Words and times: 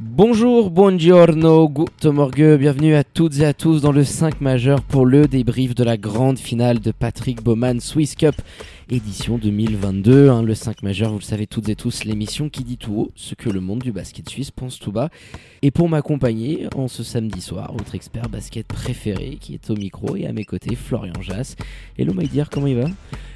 Bonjour, 0.00 0.72
buongiorno, 0.72 1.68
good 1.68 2.06
morgue, 2.06 2.56
bienvenue 2.58 2.96
à 2.96 3.04
toutes 3.04 3.38
et 3.38 3.44
à 3.44 3.54
tous 3.54 3.80
dans 3.80 3.92
le 3.92 4.02
5 4.02 4.40
majeur 4.40 4.82
pour 4.82 5.06
le 5.06 5.28
débrief 5.28 5.76
de 5.76 5.84
la 5.84 5.96
grande 5.96 6.36
finale 6.36 6.80
de 6.80 6.90
Patrick 6.90 7.44
Bowman 7.44 7.78
Swiss 7.78 8.16
Cup 8.16 8.34
édition 8.90 9.38
2022. 9.38 10.28
Hein, 10.28 10.42
le 10.42 10.54
5 10.54 10.82
majeur, 10.82 11.10
vous 11.10 11.18
le 11.18 11.24
savez 11.24 11.46
toutes 11.46 11.68
et 11.68 11.76
tous, 11.76 12.04
l'émission 12.04 12.48
qui 12.48 12.64
dit 12.64 12.76
tout 12.76 12.94
haut 12.94 13.12
ce 13.14 13.34
que 13.34 13.48
le 13.48 13.60
monde 13.60 13.80
du 13.80 13.92
basket 13.92 14.28
suisse 14.28 14.50
pense 14.50 14.78
tout 14.78 14.92
bas. 14.92 15.08
Et 15.62 15.70
pour 15.70 15.88
m'accompagner 15.88 16.66
en 16.76 16.88
ce 16.88 17.02
samedi 17.02 17.40
soir, 17.40 17.72
votre 17.72 17.94
expert 17.94 18.28
basket 18.28 18.66
préféré 18.66 19.38
qui 19.40 19.54
est 19.54 19.70
au 19.70 19.76
micro 19.76 20.16
et 20.16 20.26
à 20.26 20.32
mes 20.32 20.44
côtés, 20.44 20.74
Florian 20.74 21.14
Jass. 21.22 21.56
Hello 21.98 22.12
Maïdir, 22.12 22.50
comment 22.50 22.66
il 22.66 22.76
va? 22.76 22.88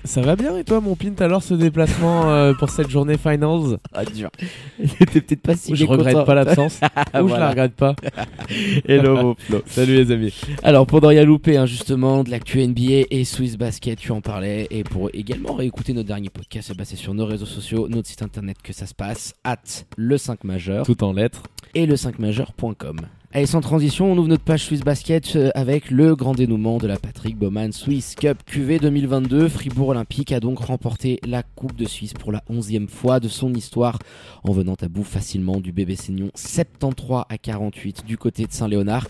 Ça 0.05 0.20
va 0.20 0.37
bien 0.37 0.56
et 0.56 0.65
toi 0.65 0.80
mon 0.80 0.95
pint 0.95 1.15
alors 1.19 1.42
ce 1.42 1.55
déplacement 1.55 2.30
euh, 2.30 2.55
pour 2.55 2.70
cette 2.70 2.91
journée 2.91 3.19
finals? 3.19 3.78
Ah 3.92 4.05
dur. 4.05 4.30
T'es 4.78 5.20
peut-être 5.20 5.42
pas 5.42 5.56
si 5.56 5.75
Je 5.75 5.84
regrette 5.84 6.25
pas 6.25 6.34
l'absence 6.34 6.80
ou 7.15 7.28
je 7.28 7.34
la 7.34 7.51
regrette 7.51 7.75
pas. 7.75 7.95
Hello 8.87 9.17
mon 9.17 9.34
Flo. 9.34 9.62
Salut 9.67 9.97
les 9.97 10.12
amis. 10.12 10.34
Alors 10.62 10.87
pour 10.87 11.00
ne 11.00 11.06
rien 11.06 11.25
louper 11.25 11.56
hein, 11.56 11.67
justement 11.67 12.25
de 12.25 12.31
l'actu 12.31 12.67
NBA 12.67 13.06
et 13.11 13.25
Swiss 13.25 13.56
Basket, 13.56 13.98
tu 13.98 14.12
en 14.12 14.20
parlais 14.20 14.67
et 14.70 14.84
pour 14.84 15.11
également 15.12 15.38
réécouter 15.47 15.92
notre 15.92 16.08
dernier 16.08 16.31
podcast, 16.31 16.72
bah, 16.77 16.84
c'est 16.84 16.97
sur 16.97 17.14
nos 17.14 17.27
réseaux 17.27 17.47
sociaux, 17.47 17.89
notre 17.89 18.08
site 18.08 18.22
internet 18.22 18.56
que 18.62 18.72
ça 18.72 18.86
se 18.86 18.94
passe, 18.94 19.34
at 19.44 19.56
le 19.97 20.19
5 20.19 20.44
majeur 20.44 20.84
Tout 20.86 21.03
en 21.05 21.12
lettres. 21.12 21.42
et 21.75 21.86
le 21.86 21.94
5majeur.com. 21.97 23.00
Allez, 23.33 23.44
sans 23.44 23.61
transition, 23.61 24.11
on 24.11 24.16
ouvre 24.16 24.28
notre 24.28 24.42
page 24.42 24.64
Swiss 24.64 24.81
Basket 24.81 25.36
euh, 25.36 25.50
avec 25.55 25.91
le 25.91 26.16
grand 26.16 26.33
dénouement 26.34 26.78
de 26.78 26.86
la 26.86 26.97
Patrick 26.97 27.36
Bowman 27.36 27.72
Swiss 27.72 28.14
Cup 28.14 28.39
QV 28.47 28.78
2022. 28.78 29.48
Fribourg 29.48 29.89
Olympique 29.89 30.33
a 30.33 30.41
donc 30.41 30.61
remporté 30.61 31.20
la 31.27 31.42
Coupe 31.42 31.77
de 31.77 31.84
Suisse 31.84 32.14
pour 32.14 32.33
la 32.33 32.42
11e 32.50 32.89
fois 32.89 33.20
de 33.20 33.28
son 33.28 33.53
histoire 33.53 33.98
en 34.44 34.53
venant 34.53 34.77
à 34.81 34.89
bout 34.89 35.05
facilement 35.05 35.59
du 35.61 35.72
bébé 35.72 35.94
Seignon 35.94 36.31
73 36.34 37.25
à 37.28 37.36
48 37.36 38.06
du 38.06 38.16
côté 38.16 38.47
de 38.47 38.53
Saint-Léonard. 38.53 39.06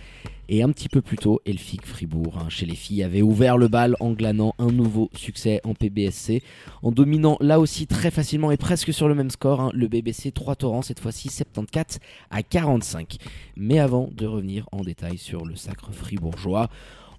Et 0.50 0.62
un 0.62 0.70
petit 0.70 0.88
peu 0.88 1.02
plus 1.02 1.18
tôt, 1.18 1.40
Elfic 1.44 1.84
Fribourg, 1.84 2.38
hein, 2.38 2.48
chez 2.48 2.64
les 2.64 2.74
filles, 2.74 3.02
avait 3.02 3.20
ouvert 3.20 3.58
le 3.58 3.68
bal 3.68 3.96
en 4.00 4.12
glanant 4.12 4.54
un 4.58 4.68
nouveau 4.68 5.10
succès 5.14 5.60
en 5.62 5.74
PBSC, 5.74 6.42
en 6.82 6.90
dominant 6.90 7.36
là 7.40 7.60
aussi 7.60 7.86
très 7.86 8.10
facilement 8.10 8.50
et 8.50 8.56
presque 8.56 8.94
sur 8.94 9.08
le 9.08 9.14
même 9.14 9.28
score, 9.28 9.60
hein, 9.60 9.70
le 9.74 9.88
BBC 9.88 10.32
3 10.32 10.56
Torrents, 10.56 10.80
cette 10.80 11.00
fois-ci 11.00 11.28
74 11.28 11.98
à 12.30 12.42
45. 12.42 13.18
Mais 13.56 13.78
avant 13.78 14.08
de 14.10 14.26
revenir 14.26 14.66
en 14.72 14.80
détail 14.80 15.18
sur 15.18 15.44
le 15.44 15.54
sacre 15.54 15.92
fribourgeois, 15.92 16.70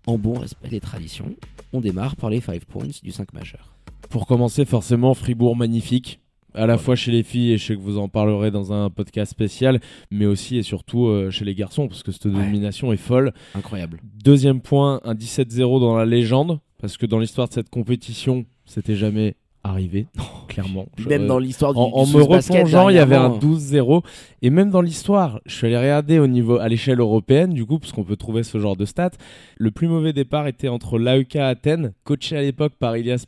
en 0.08 0.17
bon 0.17 0.39
respect 0.39 0.69
des 0.69 0.80
traditions, 0.80 1.36
on 1.71 1.81
démarre 1.81 2.16
par 2.16 2.31
les 2.31 2.41
5 2.41 2.66
points 2.66 2.88
du 3.03 3.11
5 3.11 3.33
majeur. 3.33 3.75
Pour 4.09 4.25
commencer 4.25 4.66
forcément 4.66 5.14
Fribourg 5.14 5.55
magnifique. 5.55 6.19
À 6.59 6.65
la 6.65 6.77
fois 6.77 6.97
chez 6.97 7.11
les 7.11 7.23
filles, 7.23 7.53
et 7.53 7.57
je 7.57 7.65
sais 7.67 7.75
que 7.75 7.79
vous 7.79 7.97
en 7.97 8.09
parlerez 8.09 8.52
dans 8.52 8.73
un 8.73 8.89
podcast 8.89 9.31
spécial, 9.31 9.79
mais 10.11 10.25
aussi 10.25 10.57
et 10.57 10.63
surtout 10.63 11.07
euh, 11.07 11.31
chez 11.31 11.45
les 11.45 11.55
garçons, 11.55 11.88
parce 11.88 12.03
que 12.03 12.11
cette 12.11 12.27
domination 12.27 12.91
est 12.91 12.97
folle. 12.97 13.33
Incroyable. 13.55 14.02
Deuxième 14.23 14.59
point, 14.59 14.99
un 15.05 15.13
17-0 15.13 15.80
dans 15.80 15.95
la 15.95 16.05
légende, 16.05 16.59
parce 16.81 16.97
que 16.97 17.05
dans 17.05 17.17
l'histoire 17.17 17.47
de 17.47 17.53
cette 17.53 17.69
compétition, 17.69 18.45
c'était 18.65 18.97
jamais 18.97 19.36
arrivé, 19.64 20.08
clairement. 20.61 20.86
Je- 20.97 21.08
Même 21.09 21.27
dans 21.27 21.39
l'histoire 21.39 21.73
du, 21.73 21.80
en, 21.80 21.87
du 21.87 21.93
en 21.93 22.05
me 22.17 22.23
replongeant, 22.23 22.89
il 22.89 22.95
y 22.95 22.99
avait 22.99 23.15
un 23.15 23.30
dernièrement, 23.30 23.58
12-0. 23.58 24.03
Et 24.42 24.49
même 24.49 24.70
dans 24.70 24.81
l'histoire, 24.81 25.39
je 25.45 25.55
suis 25.55 25.67
allé 25.67 25.77
regarder 25.77 26.20
au 26.20 26.27
niveau, 26.27 26.58
à 26.59 26.67
l'échelle 26.70 26.99
européenne, 26.99 27.53
du 27.53 27.65
coup, 27.65 27.80
parce 27.80 27.92
qu'on 27.92 28.03
peut 28.03 28.15
trouver 28.15 28.43
ce 28.43 28.58
genre 28.59 28.75
de 28.77 28.86
stats. 28.86 29.11
Le 29.58 29.71
plus 29.71 29.87
mauvais 29.87 30.14
départ 30.14 30.47
était 30.47 30.67
entre 30.70 30.97
l'AEK 30.97 31.36
Athènes, 31.37 31.93
coaché 32.03 32.37
à 32.37 32.42
l'époque 32.42 32.73
par 32.80 32.95
Ilias 32.97 33.25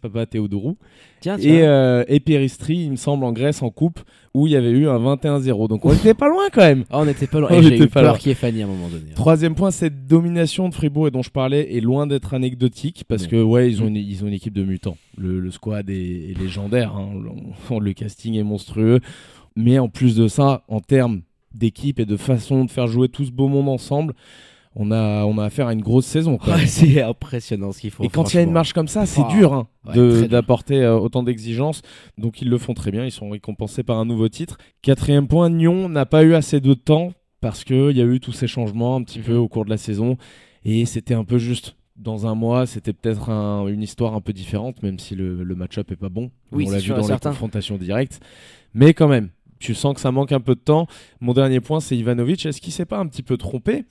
tiens. 1.38 1.38
et, 1.38 1.64
euh, 1.64 2.03
et 2.08 2.19
Peristri, 2.19 2.75
il 2.78 2.92
me 2.92 2.96
semble, 2.96 3.25
en 3.25 3.31
Grèce, 3.31 3.62
en 3.62 3.69
coupe, 3.69 4.00
où 4.34 4.47
il 4.47 4.53
y 4.53 4.56
avait 4.56 4.69
eu 4.72 4.88
un 4.88 4.97
21-0. 4.97 5.68
Donc 5.68 5.84
on 5.86 5.94
était 5.94 6.14
pas 6.14 6.30
loin 6.30 6.44
quand 6.52 6.62
même. 6.62 6.86
Ah, 6.90 7.00
on 7.00 7.08
était 7.08 7.28
pas 7.28 7.40
loin. 7.40 7.50
Et 7.52 7.62
J'ai 7.64 7.78
eu 7.84 7.88
pas 7.88 8.02
peur 8.02 8.18
qu'il 8.18 8.30
y 8.30 8.31
ait 8.31 8.36
Fanny 8.36 8.62
à 8.62 8.66
un 8.66 8.69
moment 8.69 8.88
donné. 8.88 9.06
hein. 9.09 9.16
Troisième 9.16 9.56
point, 9.56 9.72
cette 9.72 10.08
domination 10.08 10.69
de 10.69 10.74
Fribourg 10.74 11.08
et 11.08 11.12
dont 11.12 11.22
je 11.22 11.30
parlais 11.31 11.75
est 11.75 11.81
loin 11.81 12.08
d'être 12.08 12.34
anecdotique 12.34 13.03
parce 13.08 13.28
que 13.28 13.42
ouais, 13.42 13.69
ils 13.69 13.84
ont 13.84 13.88
une, 13.88 13.97
ils 13.97 14.24
ont 14.24 14.28
une 14.28 14.34
équipe 14.34 14.53
de 14.53 14.64
mutants. 14.64 14.97
Le, 15.18 15.40
le 15.40 15.52
squad 15.52 15.90
est, 15.90 16.31
est 16.31 16.40
légendaire, 16.40 16.96
hein. 16.96 17.09
le, 17.14 17.80
le 17.80 17.94
casting 17.94 18.36
est 18.36 18.44
monstrueux. 18.44 19.00
Mais 19.58 19.80
en 19.80 19.90
plus 19.90 20.16
de 20.16 20.28
ça, 20.30 20.63
en 20.69 20.80
termes 20.80 21.22
d'équipe 21.53 22.00
et 22.00 22.06
de 22.06 22.16
façon 22.16 22.63
de 22.63 22.72
faire 22.72 22.88
jouer 22.88 23.09
tout 23.09 23.25
ce 23.25 23.31
beau 23.31 23.50
monde 23.50 23.68
ensemble, 23.68 24.13
on 24.76 24.92
a, 24.92 25.26
on 25.26 25.38
a 25.38 25.44
affaire 25.46 25.68
à 25.68 25.74
une 25.74 25.82
grosse 25.82 26.06
saison. 26.06 26.38
Ouais, 26.48 26.66
c'est 26.66 27.02
impressionnant 27.02 27.72
ce 27.72 27.80
qu'il 27.82 27.92
faut. 27.92 28.04
Et 28.04 28.09
quand 28.09 28.34
il 28.34 28.38
y 28.38 28.40
a 28.40 28.44
une 28.44 28.52
marche 28.52 28.74
comme 28.74 28.88
ça, 28.88 29.06
c'est 29.06 29.26
dur 29.28 29.54
hein, 29.54 29.68
Ouais, 29.86 29.94
dur. 29.94 30.30
d'apporter 30.30 30.82
euh, 30.82 30.98
autant 30.98 31.24
d'exigences. 31.24 31.82
Donc 32.18 32.42
ils 32.42 32.50
le 32.50 32.58
font 32.58 32.74
très 32.74 32.92
bien, 32.92 33.04
ils 33.06 33.12
sont 33.12 33.30
récompensés 33.30 33.84
par 33.84 33.98
un 33.98 34.06
nouveau 34.06 34.30
titre. 34.30 34.58
Quatrième 34.81 35.28
point, 35.28 35.50
Nyon 35.50 35.90
n'a 35.90 36.06
pas 36.06 36.24
eu 36.24 36.34
assez 36.36 36.60
de 36.62 36.74
temps 36.74 37.12
parce 37.42 37.64
qu'il 37.64 37.92
y 37.98 38.02
a 38.02 38.06
eu 38.06 38.20
tous 38.20 38.31
ces 38.34 38.48
changements 38.48 38.96
un 38.96 39.04
petit 39.04 39.20
Mhm. 39.20 39.26
peu 39.26 39.36
au 39.36 39.48
cours 39.48 39.66
de 39.66 39.70
la 39.72 39.78
saison. 39.78 40.18
Et 40.64 40.86
c'était 40.86 41.16
un 41.16 41.24
peu 41.24 41.38
juste. 41.38 41.76
Dans 41.98 42.26
un 42.26 42.34
mois, 42.34 42.66
c'était 42.66 42.94
peut-être 42.94 43.30
un- 43.30 43.68
une 43.68 43.84
histoire 43.84 44.16
un 44.16 44.22
peu 44.22 44.34
différente, 44.34 44.81
même 44.81 44.98
si 44.98 45.14
le, 45.16 45.44
le 45.44 45.56
match-up 45.56 45.92
est 45.92 45.96
pas 45.96 46.10
bon. 46.10 46.31
Oui, 46.52 46.66
On 46.68 46.72
l'a 46.72 46.80
vu 46.80 46.90
dans 46.90 46.98
les 46.98 47.04
certain. 47.04 47.30
confrontations 47.30 47.78
directes. 47.78 48.20
Mais 48.74 48.94
quand 48.96 49.08
même, 49.08 49.30
tu 49.60 49.76
sens 49.76 49.94
que 49.94 50.00
ça 50.02 50.12
manque 50.12 50.31
un 50.31 50.40
peu 50.40 50.56
de 50.56 50.60
temps. 50.62 50.88
Mon 51.20 51.34
dernier 51.34 51.60
point, 51.60 51.80
c'est 51.80 51.96
Ivanovic. 51.96 52.44
Est-ce 52.46 52.60
qu'il 52.60 52.74
s'est 52.74 52.86
pas 52.86 52.98
un 52.98 53.06
petit 53.06 53.22
peu 53.22 53.38
trompé? 53.38 53.84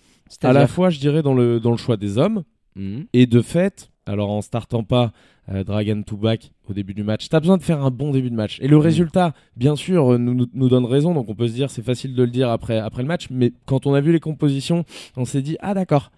À 0.42 0.52
la 0.52 0.66
fois, 0.66 0.90
je 0.90 0.98
dirais, 1.00 1.22
dans 1.22 1.34
le, 1.34 1.60
dans 1.60 1.70
le 1.72 1.76
choix 1.76 1.96
des 1.96 2.18
hommes, 2.18 2.42
Mhm. 2.76 3.06
et 3.12 3.26
de 3.26 3.42
fait, 3.42 3.90
alors 4.06 4.30
en 4.30 4.42
startant 4.42 4.84
pas 4.84 5.10
euh, 5.50 5.64
Dragan 5.64 6.02
Toubak 6.02 6.52
au 6.68 6.72
début 6.72 6.94
du 6.94 7.02
match, 7.02 7.28
t'as 7.28 7.40
besoin 7.40 7.56
de 7.56 7.62
faire 7.64 7.84
un 7.84 7.90
bon 7.90 8.12
début 8.12 8.30
de 8.30 8.36
match. 8.36 8.58
Et 8.60 8.68
le 8.68 8.76
résultat, 8.76 9.34
bien 9.56 9.74
sûr, 9.74 10.12
euh, 10.12 10.18
nous, 10.18 10.34
nous, 10.34 10.46
nous 10.54 10.68
donne 10.68 10.84
raison, 10.84 11.12
donc 11.12 11.28
on 11.28 11.34
peut 11.34 11.48
se 11.48 11.52
dire 11.54 11.68
c'est 11.68 11.82
facile 11.82 12.14
de 12.14 12.22
le 12.22 12.30
dire 12.30 12.48
après, 12.48 12.78
après 12.78 13.02
le 13.02 13.08
match, 13.08 13.26
mais 13.30 13.52
quand 13.66 13.86
on 13.86 13.94
a 13.94 14.00
vu 14.00 14.12
les 14.12 14.20
compositions, 14.20 14.84
on 15.16 15.24
s'est 15.24 15.42
dit 15.42 15.56
ah 15.60 15.74
d'accord, 15.74 16.12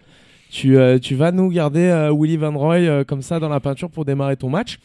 tu, 0.51 0.77
euh, 0.77 0.99
tu 0.99 1.15
vas 1.15 1.31
nous 1.31 1.49
garder 1.49 1.85
euh, 1.87 2.13
Willy 2.15 2.37
Van 2.37 2.55
Roy 2.55 3.03
comme 3.05 3.23
ça 3.23 3.39
dans 3.39 3.49
la 3.49 3.59
peinture 3.59 3.89
pour 3.89 4.05
démarrer 4.05 4.37
ton 4.37 4.49
match. 4.49 4.77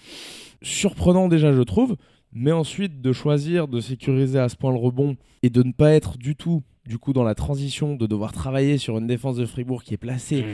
Surprenant 0.62 1.28
déjà, 1.28 1.52
je 1.52 1.62
trouve, 1.62 1.96
mais 2.32 2.52
ensuite 2.52 3.00
de 3.02 3.12
choisir 3.12 3.68
de 3.68 3.80
sécuriser 3.80 4.38
à 4.38 4.48
ce 4.48 4.56
point 4.56 4.72
le 4.72 4.78
rebond 4.78 5.16
et 5.42 5.50
de 5.50 5.62
ne 5.62 5.72
pas 5.72 5.92
être 5.92 6.16
du 6.18 6.34
tout 6.34 6.62
du 6.88 6.98
coup 6.98 7.12
dans 7.12 7.22
la 7.22 7.34
transition 7.34 7.94
de 7.94 8.06
devoir 8.06 8.32
travailler 8.32 8.78
sur 8.78 8.98
une 8.98 9.06
défense 9.06 9.36
de 9.36 9.46
Fribourg 9.46 9.84
qui 9.84 9.94
est 9.94 9.98
placée 9.98 10.44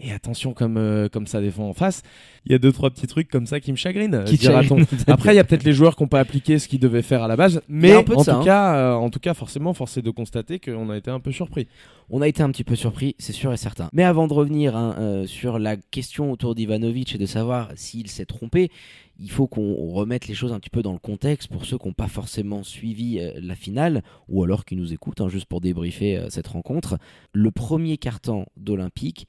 et 0.00 0.12
attention 0.12 0.52
comme, 0.52 0.76
euh, 0.76 1.08
comme 1.08 1.26
ça 1.26 1.40
défend 1.40 1.68
en 1.68 1.72
face. 1.72 2.02
Il 2.46 2.52
y 2.52 2.54
a 2.54 2.58
deux, 2.58 2.72
trois 2.72 2.90
petits 2.90 3.06
trucs 3.06 3.30
comme 3.30 3.46
ça 3.46 3.60
qui 3.60 3.70
me 3.70 3.76
chagrinent. 3.76 4.24
Qui 4.24 4.36
chagrinent. 4.36 4.84
Après, 5.06 5.32
il 5.32 5.36
y 5.36 5.38
a 5.38 5.44
peut-être 5.44 5.64
les 5.64 5.72
joueurs 5.72 5.96
qui 5.96 6.02
n'ont 6.02 6.08
pas 6.08 6.20
appliqué 6.20 6.58
ce 6.58 6.68
qu'ils 6.68 6.80
devaient 6.80 7.02
faire 7.02 7.22
à 7.22 7.28
la 7.28 7.36
base. 7.36 7.62
Mais 7.68 7.92
un 7.92 8.02
peu 8.02 8.16
en, 8.16 8.22
ça, 8.22 8.34
tout 8.34 8.38
hein. 8.40 8.44
cas, 8.44 8.76
euh, 8.76 8.94
en 8.94 9.08
tout 9.08 9.20
cas, 9.20 9.34
forcément, 9.34 9.72
force 9.72 9.96
est 9.96 10.02
de 10.02 10.10
constater 10.10 10.58
qu'on 10.58 10.90
a 10.90 10.96
été 10.96 11.10
un 11.10 11.20
peu 11.20 11.32
surpris. 11.32 11.68
On 12.10 12.20
a 12.20 12.28
été 12.28 12.42
un 12.42 12.50
petit 12.50 12.64
peu 12.64 12.76
surpris, 12.76 13.14
c'est 13.18 13.32
sûr 13.32 13.52
et 13.52 13.56
certain. 13.56 13.88
Mais 13.92 14.04
avant 14.04 14.26
de 14.26 14.34
revenir 14.34 14.76
hein, 14.76 14.94
euh, 14.98 15.26
sur 15.26 15.58
la 15.58 15.76
question 15.76 16.30
autour 16.32 16.54
d'Ivanovic 16.54 17.14
et 17.14 17.18
de 17.18 17.26
savoir 17.26 17.70
s'il 17.76 18.08
s'est 18.08 18.26
trompé, 18.26 18.70
il 19.18 19.30
faut 19.30 19.46
qu'on 19.46 19.92
remette 19.92 20.26
les 20.26 20.34
choses 20.34 20.52
un 20.52 20.60
petit 20.60 20.70
peu 20.70 20.82
dans 20.82 20.92
le 20.92 20.98
contexte 20.98 21.48
pour 21.48 21.64
ceux 21.64 21.78
qui 21.78 21.86
n'ont 21.86 21.94
pas 21.94 22.08
forcément 22.08 22.62
suivi 22.62 23.18
euh, 23.20 23.32
la 23.40 23.54
finale, 23.54 24.02
ou 24.28 24.42
alors 24.42 24.64
qui 24.64 24.76
nous 24.76 24.92
écoutent, 24.92 25.20
hein, 25.20 25.28
juste 25.28 25.46
pour 25.46 25.60
débriefer 25.60 26.16
euh, 26.16 26.30
cette 26.30 26.48
rencontre. 26.48 26.98
Le 27.32 27.50
premier 27.50 27.96
carton 27.98 28.46
d'Olympique, 28.56 29.28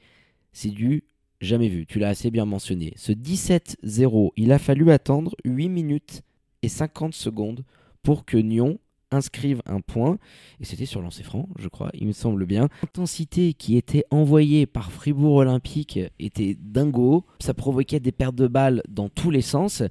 c'est 0.53 0.69
du 0.69 1.03
jamais 1.41 1.67
vu, 1.67 1.85
tu 1.85 1.99
l'as 1.99 2.09
assez 2.09 2.31
bien 2.31 2.45
mentionné. 2.45 2.93
Ce 2.95 3.11
17-0, 3.11 4.31
il 4.37 4.51
a 4.51 4.59
fallu 4.59 4.91
attendre 4.91 5.35
8 5.43 5.69
minutes 5.69 6.21
et 6.61 6.69
50 6.69 7.13
secondes 7.13 7.63
pour 8.01 8.25
que 8.25 8.37
Nyon 8.37 8.79
inscrive 9.15 9.61
un 9.65 9.81
point, 9.81 10.17
et 10.59 10.65
c'était 10.65 10.85
sur 10.85 11.01
lancer 11.01 11.23
franc, 11.23 11.49
je 11.57 11.67
crois, 11.67 11.89
il 11.93 12.07
me 12.07 12.11
semble 12.11 12.45
bien. 12.45 12.67
L'intensité 12.83 13.53
qui 13.53 13.77
était 13.77 14.05
envoyée 14.11 14.65
par 14.65 14.91
Fribourg 14.91 15.35
Olympique 15.35 15.99
était 16.19 16.55
dingo, 16.59 17.25
ça 17.39 17.53
provoquait 17.53 17.99
des 17.99 18.11
pertes 18.11 18.35
de 18.35 18.47
balles 18.47 18.83
dans 18.87 19.09
tous 19.09 19.31
les 19.31 19.41
sens, 19.41 19.81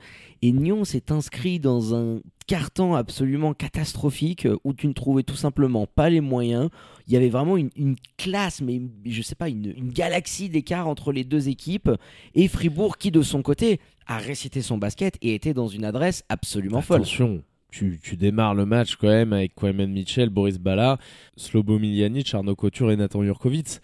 et 0.42 0.52
Nyon 0.52 0.84
s'est 0.84 1.10
inscrit 1.10 1.58
dans 1.58 1.94
un 1.94 2.20
carton 2.46 2.94
absolument 2.94 3.54
catastrophique 3.54 4.46
où 4.64 4.74
tu 4.74 4.86
ne 4.86 4.92
trouvais 4.92 5.22
tout 5.22 5.36
simplement 5.36 5.86
pas 5.86 6.10
les 6.10 6.20
moyens. 6.20 6.68
Il 7.06 7.14
y 7.14 7.16
avait 7.16 7.30
vraiment 7.30 7.56
une, 7.56 7.70
une 7.74 7.96
classe, 8.18 8.60
mais 8.60 8.82
je 9.06 9.22
sais 9.22 9.34
pas, 9.34 9.48
une, 9.48 9.72
une 9.74 9.90
galaxie 9.90 10.50
d'écart 10.50 10.86
entre 10.86 11.10
les 11.10 11.24
deux 11.24 11.48
équipes, 11.48 11.90
et 12.34 12.46
Fribourg 12.48 12.98
qui 12.98 13.10
de 13.10 13.22
son 13.22 13.40
côté 13.42 13.80
a 14.06 14.18
récité 14.18 14.60
son 14.60 14.76
basket 14.76 15.16
et 15.22 15.34
était 15.34 15.54
dans 15.54 15.68
une 15.68 15.86
adresse 15.86 16.24
absolument 16.28 16.82
folle. 16.82 17.06
Tu, 17.74 17.98
tu 18.00 18.16
démarres 18.16 18.54
le 18.54 18.66
match 18.66 18.94
quand 18.94 19.08
même 19.08 19.32
avec 19.32 19.56
Kwame 19.56 19.86
Mitchell, 19.86 20.28
Boris 20.28 20.58
Bala, 20.58 20.98
Slobo 21.36 21.80
Miljanic, 21.80 22.32
Arnaud 22.32 22.54
Couture 22.54 22.92
et 22.92 22.96
Nathan 22.96 23.24
Jurkovic. 23.24 23.80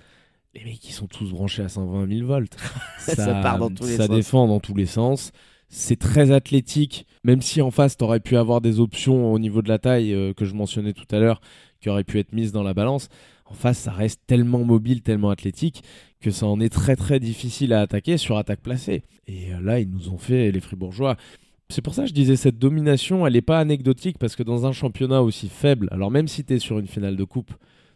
Les 0.54 0.64
mecs, 0.64 0.88
ils 0.88 0.92
sont 0.92 1.08
tous 1.08 1.32
branchés 1.32 1.64
à 1.64 1.69
120 1.69 2.08
000 2.08 2.25
volts. 2.25 2.56
Ça 2.98 3.34
part 3.42 3.58
dans 3.58 3.69
tous 3.69 3.87
les 3.87 3.96
ça 3.96 4.06
sens. 4.06 4.14
défend 4.14 4.46
dans 4.46 4.60
tous 4.60 4.76
les 4.76 4.87
sens. 4.87 5.32
C'est 5.69 5.98
très 5.98 6.31
athlétique, 6.31 7.04
même 7.25 7.42
si 7.42 7.60
en 7.62 7.72
face, 7.72 7.96
tu 7.96 8.04
aurais 8.04 8.20
pu 8.20 8.37
avoir 8.37 8.60
des 8.60 8.78
options 8.78 9.32
au 9.32 9.40
niveau 9.40 9.60
de 9.60 9.69
la 9.69 9.78
taille 9.78 10.14
euh, 10.14 10.32
que 10.34 10.44
je 10.44 10.54
mentionnais 10.54 10.92
tout 10.92 11.06
à 11.10 11.19
l'heure, 11.19 11.40
qui 11.81 11.88
auraient 11.88 12.04
pu 12.04 12.20
être 12.20 12.32
mises 12.32 12.52
dans 12.52 12.62
la 12.62 12.75
balance. 12.75 13.08
En 13.44 13.54
face, 13.54 13.78
ça 13.78 13.90
reste 13.92 14.20
tellement 14.28 14.64
mobile, 14.64 15.02
tellement 15.02 15.31
athlétique, 15.31 15.82
que 16.20 16.31
ça 16.31 16.46
en 16.46 16.60
est 16.60 16.69
très 16.69 16.94
très 16.94 17.19
difficile 17.19 17.72
à 17.72 17.81
attaquer 17.81 18.19
sur 18.19 18.37
attaque 18.37 18.60
placée. 18.60 19.02
Et 19.26 19.52
euh, 19.52 19.60
là, 19.60 19.81
ils 19.81 19.90
nous 19.90 20.10
ont 20.10 20.19
fait 20.19 20.52
les 20.52 20.60
Fribourgeois. 20.60 21.16
C'est 21.70 21.82
pour 21.82 21.94
ça 21.94 22.02
que 22.02 22.08
je 22.08 22.14
disais, 22.14 22.37
cette 22.37 22.58
domination, 22.58 23.26
elle 23.26 23.32
n'est 23.34 23.43
pas 23.43 23.58
anecdotique, 23.61 24.19
parce 24.19 24.37
que 24.37 24.43
dans 24.43 24.67
un 24.67 24.72
championnat 24.72 25.22
aussi 25.22 25.49
faible, 25.49 25.88
alors 25.93 26.11
même 26.11 26.28
si 26.28 26.44
tu 26.44 26.55
es 26.55 26.58
sur 26.58 26.78
une 26.78 26.87
finale 26.88 27.17
de 27.17 27.25
coupe, 27.25 27.52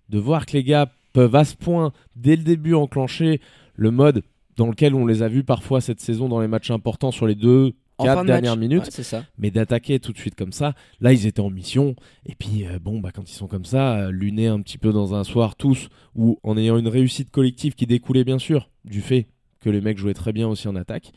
de 0.08 0.18
voir 0.18 0.46
que 0.46 0.52
les 0.52 0.64
gars 0.64 0.90
peuvent 1.12 1.34
à 1.34 1.44
ce 1.44 1.56
point, 1.56 1.92
dès 2.16 2.36
le 2.36 2.42
début, 2.44 2.74
enclencher 2.74 3.40
le 3.74 3.90
mode 3.90 4.22
dans 4.56 4.68
lequel 4.68 4.94
on 4.94 5.06
les 5.06 5.22
a 5.22 5.28
vus 5.28 5.44
parfois 5.44 5.80
cette 5.80 6.00
saison 6.00 6.28
dans 6.28 6.40
les 6.40 6.46
matchs 6.48 6.70
importants 6.70 7.10
sur 7.10 7.26
les 7.26 7.34
deux, 7.34 7.72
En 7.98 8.04
quatre 8.04 8.18
fin 8.18 8.22
de 8.24 8.28
match. 8.28 8.40
dernières 8.42 8.56
minutes, 8.56 8.84
Ouais, 8.84 8.90
c'est 8.90 9.02
ça. 9.02 9.24
mais 9.38 9.50
d'attaquer 9.50 9.98
tout 9.98 10.12
de 10.12 10.18
suite 10.18 10.34
comme 10.36 10.52
ça, 10.52 10.74
là 11.00 11.12
ils 11.12 11.26
étaient 11.26 11.40
en 11.40 11.50
mission, 11.50 11.96
et 12.26 12.34
puis 12.36 12.66
euh, 12.66 12.78
bon, 12.80 13.00
bah, 13.00 13.10
quand 13.12 13.28
ils 13.28 13.34
sont 13.34 13.48
comme 13.48 13.64
ça, 13.64 13.96
euh, 13.96 14.10
lunés 14.12 14.46
un 14.46 14.60
petit 14.60 14.78
peu 14.78 14.92
dans 14.92 15.14
un 15.14 15.24
soir 15.24 15.56
tous, 15.56 15.88
ou 16.14 16.38
en 16.44 16.56
ayant 16.56 16.76
une 16.78 16.88
réussite 16.88 17.30
collective 17.30 17.74
qui 17.74 17.86
découlait 17.86 18.24
bien 18.24 18.38
sûr 18.38 18.70
du 18.84 19.00
fait 19.00 19.26
que 19.60 19.70
les 19.70 19.80
mecs 19.80 19.98
jouaient 19.98 20.14
très 20.14 20.32
bien 20.32 20.46
aussi 20.46 20.68
en 20.68 20.76
attaque, 20.76 21.12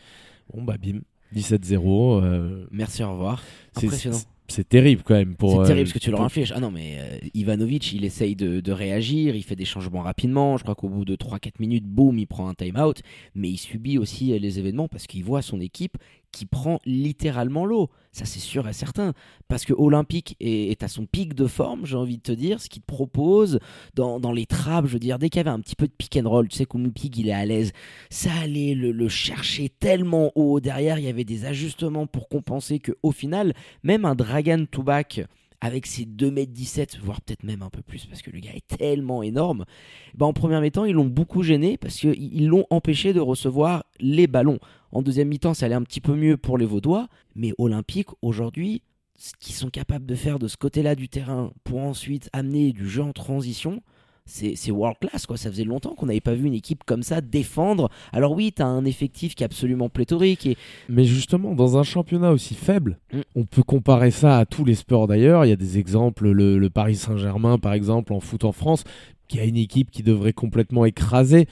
bon 0.53 0.63
bah 0.63 0.77
bim, 0.81 1.01
17-0, 1.35 2.21
euh, 2.23 2.65
Merci, 2.71 3.03
au 3.03 3.11
revoir. 3.11 3.43
c'est- 3.77 3.85
Impressionnant. 3.87 4.17
c'est 4.47 4.67
terrible 4.67 5.01
quand 5.03 5.13
même 5.15 5.35
pour... 5.35 5.51
C'est 5.51 5.59
euh, 5.59 5.65
terrible 5.67 5.87
ce 5.89 5.93
que 5.93 5.99
tu 5.99 6.11
leur 6.11 6.21
infliges. 6.21 6.53
Ah 6.55 6.59
non, 6.59 6.71
mais 6.71 6.97
euh, 6.99 7.17
Ivanovic, 7.33 7.91
il 7.93 8.05
essaye 8.05 8.35
de, 8.35 8.59
de 8.61 8.71
réagir, 8.71 9.35
il 9.35 9.43
fait 9.43 9.55
des 9.55 9.65
changements 9.65 10.01
rapidement. 10.01 10.57
Je 10.57 10.63
crois 10.63 10.75
qu'au 10.75 10.89
bout 10.89 11.05
de 11.05 11.15
3-4 11.15 11.53
minutes, 11.59 11.85
boum, 11.85 12.17
il 12.17 12.27
prend 12.27 12.47
un 12.47 12.53
time-out. 12.53 13.01
Mais 13.35 13.49
il 13.49 13.57
subit 13.57 13.97
aussi 13.97 14.33
euh, 14.33 14.39
les 14.39 14.59
événements 14.59 14.87
parce 14.87 15.05
qu'il 15.07 15.23
voit 15.23 15.41
son 15.41 15.59
équipe 15.59 15.97
qui 16.37 16.45
prend 16.45 16.79
littéralement 16.85 17.65
l'eau. 17.65 17.89
Ça, 18.11 18.25
c'est 18.25 18.39
sûr 18.39 18.67
et 18.67 18.73
certain. 18.73 19.13
Parce 19.47 19.65
que 19.65 19.73
Olympique 19.73 20.35
est, 20.39 20.83
à 20.83 20.87
son 20.87 21.07
pic 21.07 21.33
de 21.33 21.47
forme, 21.47 21.85
j'ai 21.85 21.95
envie 21.95 22.17
de 22.17 22.21
te 22.21 22.31
dire. 22.31 22.61
Ce 22.61 22.69
qu'il 22.69 22.83
propose 22.83 23.59
dans, 23.95 24.31
les 24.31 24.45
trappes, 24.45 24.85
je 24.85 24.93
veux 24.93 24.99
dire, 24.99 25.17
dès 25.17 25.29
qu'il 25.29 25.39
y 25.39 25.41
avait 25.41 25.49
un 25.49 25.59
petit 25.59 25.75
peu 25.75 25.87
de 25.87 25.93
pick 25.97 26.15
and 26.17 26.29
roll, 26.29 26.47
tu 26.47 26.57
sais 26.57 26.65
qu'Olympique, 26.65 27.17
il 27.17 27.27
est 27.27 27.33
à 27.33 27.45
l'aise. 27.45 27.71
Ça 28.11 28.29
allait 28.41 28.75
le, 28.75 28.91
le 28.91 29.09
chercher 29.09 29.69
tellement 29.69 30.31
haut. 30.35 30.59
Derrière, 30.59 30.99
il 30.99 31.05
y 31.05 31.09
avait 31.09 31.23
des 31.23 31.45
ajustements 31.45 32.05
pour 32.05 32.29
compenser 32.29 32.77
que 32.77 32.91
au 33.01 33.11
final, 33.11 33.53
même 33.81 34.05
un 34.05 34.13
Dragan 34.13 34.65
Toubak 34.69 35.21
avec 35.61 35.85
ses 35.87 36.05
2m17, 36.05 36.99
voire 37.01 37.21
peut-être 37.21 37.43
même 37.43 37.63
un 37.63 37.69
peu 37.69 37.81
plus, 37.81 38.05
parce 38.05 38.21
que 38.21 38.29
le 38.29 38.39
gars 38.39 38.53
est 38.53 38.77
tellement 38.77 39.23
énorme, 39.23 39.65
bah 40.13 40.25
en 40.25 40.33
première 40.33 40.61
mi-temps, 40.61 40.85
ils 40.85 40.93
l'ont 40.93 41.05
beaucoup 41.05 41.41
gêné 41.41 41.77
parce 41.77 41.95
qu'ils 41.95 42.47
l'ont 42.47 42.65
empêché 42.69 43.13
de 43.13 43.19
recevoir 43.19 43.85
les 43.99 44.27
ballons. 44.27 44.59
En 44.91 45.01
deuxième 45.01 45.27
mi-temps, 45.27 45.53
ça 45.53 45.65
allait 45.65 45.75
un 45.75 45.83
petit 45.83 46.01
peu 46.01 46.15
mieux 46.15 46.37
pour 46.37 46.57
les 46.57 46.65
Vaudois, 46.65 47.07
mais 47.35 47.53
Olympique, 47.57 48.09
aujourd'hui, 48.21 48.83
ce 49.15 49.33
qu'ils 49.39 49.55
sont 49.55 49.69
capables 49.69 50.05
de 50.05 50.15
faire 50.15 50.37
de 50.39 50.47
ce 50.47 50.57
côté-là 50.57 50.95
du 50.95 51.09
terrain 51.09 51.51
pour 51.63 51.79
ensuite 51.79 52.29
amener 52.33 52.71
du 52.71 52.87
jeu 52.87 53.01
en 53.01 53.13
transition, 53.13 53.81
c'est 54.27 54.71
world 54.71 54.97
class 54.99 55.25
quoi. 55.25 55.37
Ça 55.37 55.49
faisait 55.49 55.63
longtemps 55.63 55.95
qu'on 55.95 56.05
n'avait 56.05 56.21
pas 56.21 56.35
vu 56.35 56.45
une 56.47 56.53
équipe 56.53 56.83
comme 56.85 57.01
ça 57.03 57.21
défendre. 57.21 57.89
Alors 58.11 58.33
oui, 58.33 58.51
t'as 58.53 58.65
un 58.65 58.85
effectif 58.85 59.33
qui 59.33 59.43
est 59.43 59.45
absolument 59.45 59.89
pléthorique 59.89 60.45
et 60.45 60.57
Mais 60.89 61.05
justement, 61.05 61.55
dans 61.55 61.77
un 61.77 61.83
championnat 61.83 62.31
aussi 62.31 62.53
faible, 62.53 62.99
Mm. 63.13 63.19
on 63.35 63.45
peut 63.45 63.63
comparer 63.63 64.11
ça 64.11 64.37
à 64.37 64.45
tous 64.45 64.65
les 64.65 64.75
sports 64.75 65.07
d'ailleurs. 65.07 65.45
Il 65.45 65.49
y 65.49 65.53
a 65.53 65.57
des 65.57 65.77
exemples, 65.77 66.29
le, 66.29 66.57
le 66.57 66.69
Paris 66.69 66.95
Saint-Germain 66.95 67.57
par 67.57 67.73
exemple 67.73 68.13
en 68.13 68.19
foot 68.19 68.43
en 68.43 68.51
France, 68.51 68.83
qui 69.27 69.39
a 69.39 69.45
une 69.45 69.57
équipe 69.57 69.91
qui 69.91 70.03
devrait 70.03 70.33
complètement 70.33 70.85
écraser, 70.85 71.47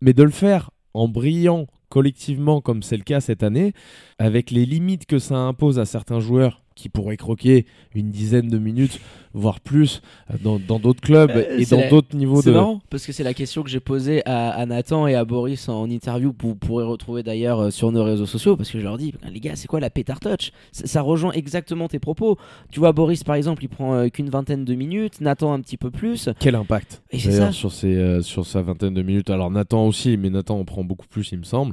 mais 0.00 0.12
de 0.12 0.22
le 0.22 0.30
faire 0.30 0.70
en 0.94 1.08
brillant 1.08 1.66
collectivement 1.88 2.60
comme 2.60 2.82
c'est 2.82 2.96
le 2.96 3.04
cas 3.04 3.20
cette 3.20 3.42
année, 3.42 3.72
avec 4.18 4.50
les 4.50 4.66
limites 4.66 5.06
que 5.06 5.18
ça 5.18 5.36
impose 5.36 5.78
à 5.78 5.84
certains 5.84 6.20
joueurs 6.20 6.62
qui 6.76 6.88
pourraient 6.88 7.16
croquer 7.16 7.66
une 7.94 8.10
dizaine 8.12 8.48
de 8.48 8.58
minutes, 8.58 9.00
voire 9.34 9.58
plus, 9.60 10.02
euh, 10.30 10.34
dans 10.40 10.78
d'autres 10.78 11.00
clubs 11.00 11.30
Euh, 11.34 11.58
et 11.58 11.64
dans 11.66 11.80
la- 11.80 11.88
d'autres 11.88 12.14
niveaux 12.16 12.42
de... 12.42 12.50
marrant 12.52 12.80
parce 12.90 13.04
que 13.04 13.12
c'est 13.12 13.24
la 13.24 13.34
question 13.34 13.62
que 13.64 13.68
j'ai 13.70 13.80
posée 13.80 14.22
à, 14.26 14.50
à 14.50 14.66
Nathan 14.66 15.06
et 15.08 15.14
à 15.14 15.24
Boris 15.24 15.68
en 15.68 15.90
interview. 15.90 16.32
Vous 16.38 16.54
pourrez 16.54 16.84
retrouver 16.84 17.22
d'ailleurs 17.24 17.58
euh, 17.60 17.70
sur 17.70 17.90
nos 17.90 18.04
réseaux 18.04 18.26
sociaux 18.26 18.56
parce 18.56 18.70
que 18.70 18.78
je 18.78 18.84
leur 18.84 18.98
dis, 18.98 19.14
les 19.32 19.40
gars, 19.40 19.56
c'est 19.56 19.66
quoi 19.66 19.80
la 19.80 19.90
pétard 19.90 20.20
touch? 20.20 20.52
Ça, 20.70 20.86
ça 20.86 21.00
rejoint 21.02 21.32
exactement 21.32 21.88
tes 21.88 21.98
propos. 21.98 22.36
Tu 22.70 22.78
vois, 22.78 22.92
Boris 22.92 23.24
par 23.24 23.34
exemple, 23.34 23.64
il 23.64 23.68
prend 23.68 23.94
euh, 23.94 24.08
qu'une 24.08 24.28
vingtaine 24.30 24.64
de 24.64 24.74
minutes, 24.74 25.20
Nathan 25.20 25.54
un 25.54 25.60
petit 25.60 25.78
peu 25.78 25.90
plus. 25.90 26.28
Quel 26.38 26.54
impact 26.54 27.02
Et 27.10 27.18
ça. 27.18 27.52
sur, 27.52 27.72
ses, 27.72 27.94
euh, 27.96 28.20
sur 28.20 28.44
sa 28.46 28.60
vingtaine 28.60 28.92
de 28.94 29.02
minutes? 29.02 29.30
Alors 29.30 29.50
Nathan 29.50 29.86
aussi, 29.86 30.18
mais 30.18 30.28
Nathan 30.28 30.58
en 30.58 30.64
prend 30.66 30.84
beaucoup 30.84 31.06
plus, 31.08 31.32
il 31.32 31.38
me 31.38 31.44
semble. 31.44 31.72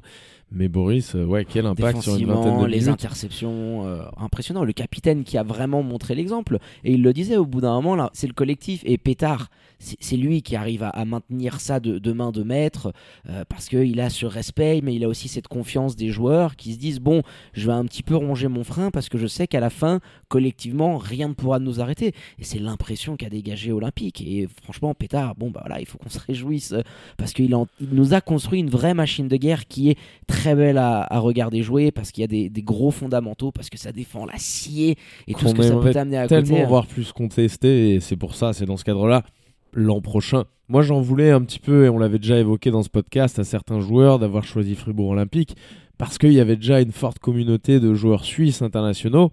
Mais 0.56 0.68
Boris, 0.68 1.16
euh, 1.16 1.26
ouais, 1.26 1.46
quel 1.46 1.66
impact 1.66 2.02
sur 2.02 2.16
une 2.16 2.28
vingtaine 2.28 2.60
de 2.62 2.66
les 2.66 2.78
minutes. 2.78 2.90
interceptions, 2.90 3.88
euh, 3.88 4.04
impressionnant. 4.18 4.64
Le 4.64 4.74
capitaine 4.74 5.24
qui 5.24 5.38
a 5.38 5.44
vraiment 5.44 5.82
montré 5.82 6.14
l'exemple. 6.14 6.60
Et 6.84 6.94
il 6.94 7.02
le 7.02 7.12
disait 7.12 7.38
au 7.38 7.46
bout 7.46 7.60
d'un 7.60 7.74
moment, 7.74 7.96
là, 7.96 8.12
c'est 8.14 8.28
le 8.28 8.34
collectif. 8.34 8.84
Et 8.86 9.00
Pétard, 9.00 9.50
c'est 10.00 10.18
lui 10.18 10.42
qui 10.42 10.56
arrive 10.56 10.84
à, 10.84 10.90
à 10.90 11.06
maintenir 11.06 11.60
ça 11.60 11.80
de, 11.80 12.00
de 12.00 12.12
main 12.14 12.32
de 12.32 12.44
maître 12.44 12.94
euh, 13.30 13.44
parce 13.48 13.68
qu'il 13.70 14.00
a 14.00 14.10
ce 14.10 14.26
respect, 14.26 14.82
mais 14.84 14.96
il 14.96 15.04
a 15.04 15.08
aussi 15.08 15.28
cette 15.28 15.48
confiance 15.48 15.96
des 15.96 16.10
joueurs 16.10 16.56
qui 16.56 16.74
se 16.74 16.78
disent 16.80 17.00
bon, 17.00 17.22
je 17.54 17.68
vais 17.68 17.74
un 17.74 17.86
petit 17.86 18.04
peu 18.04 18.16
ronger 18.16 18.48
mon 18.48 18.64
frein 18.64 18.92
parce 18.92 19.10
que 19.10 19.18
je 19.18 19.28
sais 19.28 19.48
qu'à 19.48 19.60
la 19.60 19.70
fin, 19.70 20.00
collectivement, 20.30 20.98
rien 20.98 21.28
ne 21.30 21.34
pourra 21.34 21.60
nous 21.60 21.82
arrêter. 21.82 22.14
Et 22.40 22.44
c'est 22.44 22.60
l'impression 22.60 23.16
qu'a 23.18 23.30
dégagé 23.30 23.72
Olympique. 23.72 24.22
Et 24.22 24.48
franchement, 24.64 24.94
Pétard, 24.94 25.36
bon, 25.36 25.52
bah 25.52 25.62
voilà, 25.66 25.80
il 25.80 25.86
faut 25.86 25.98
qu'on 25.98 26.10
se 26.10 26.20
réjouisse 26.20 26.72
euh, 26.74 26.82
parce 27.18 27.34
qu'il 27.34 27.54
il 27.80 27.88
nous 27.92 28.14
a 28.14 28.22
construit 28.22 28.60
une 28.62 28.70
vraie 28.70 28.94
machine 28.94 29.28
de 29.28 29.38
guerre 29.38 29.68
qui 29.68 29.90
est 29.90 29.98
très 30.28 30.56
belle 30.56 30.78
à, 30.78 31.02
à 31.02 31.20
regarder 31.20 31.62
jouer 31.62 31.92
parce 31.92 32.12
qu'il 32.12 32.22
y 32.22 32.26
a 32.26 32.28
des, 32.28 32.50
des 32.50 32.62
gros 32.64 32.90
fondamentaux, 32.92 33.52
parce 33.52 33.70
que 33.70 33.78
ça 33.78 33.92
défend 33.92 34.26
l'acier 34.26 34.98
et 35.28 35.34
tout 35.34 35.48
ce 35.48 35.54
que 35.54 35.62
ça 35.62 35.76
peut 35.76 35.92
t'amener 35.92 36.18
à 36.18 36.28
Tellement 36.28 36.48
côté. 36.50 36.62
hein. 36.64 36.68
voir 36.68 36.88
plus 36.88 37.12
contesté, 37.12 37.96
et 37.96 38.00
c'est 38.00 38.16
pour 38.16 38.36
ça, 38.36 38.54
c'est 38.54 38.66
dans 38.66 38.78
ce 38.78 38.84
cadre-là, 38.84 39.24
l'an 39.74 40.02
prochain. 40.02 40.46
Moi, 40.70 40.82
j'en 40.82 41.02
voulais 41.02 41.32
un 41.32 41.42
petit 41.42 41.60
peu, 41.60 41.86
et 41.86 41.90
on 41.90 41.98
l'avait 41.98 42.20
déjà 42.20 42.40
évoqué 42.40 42.72
dans 42.72 42.84
ce 42.84 42.90
podcast, 42.90 43.38
à 43.40 43.44
certains 43.44 43.80
joueurs 43.80 44.20
d'avoir 44.20 44.44
choisi 44.44 44.76
Fribourg 44.76 45.10
Olympique, 45.10 45.56
parce 45.98 46.18
qu'il 46.18 46.34
y 46.34 46.40
avait 46.40 46.56
déjà 46.56 46.82
une 46.82 46.92
forte 46.92 47.20
communauté 47.20 47.80
de 47.80 47.94
joueurs 47.94 48.26
suisses 48.26 48.62
internationaux, 48.62 49.32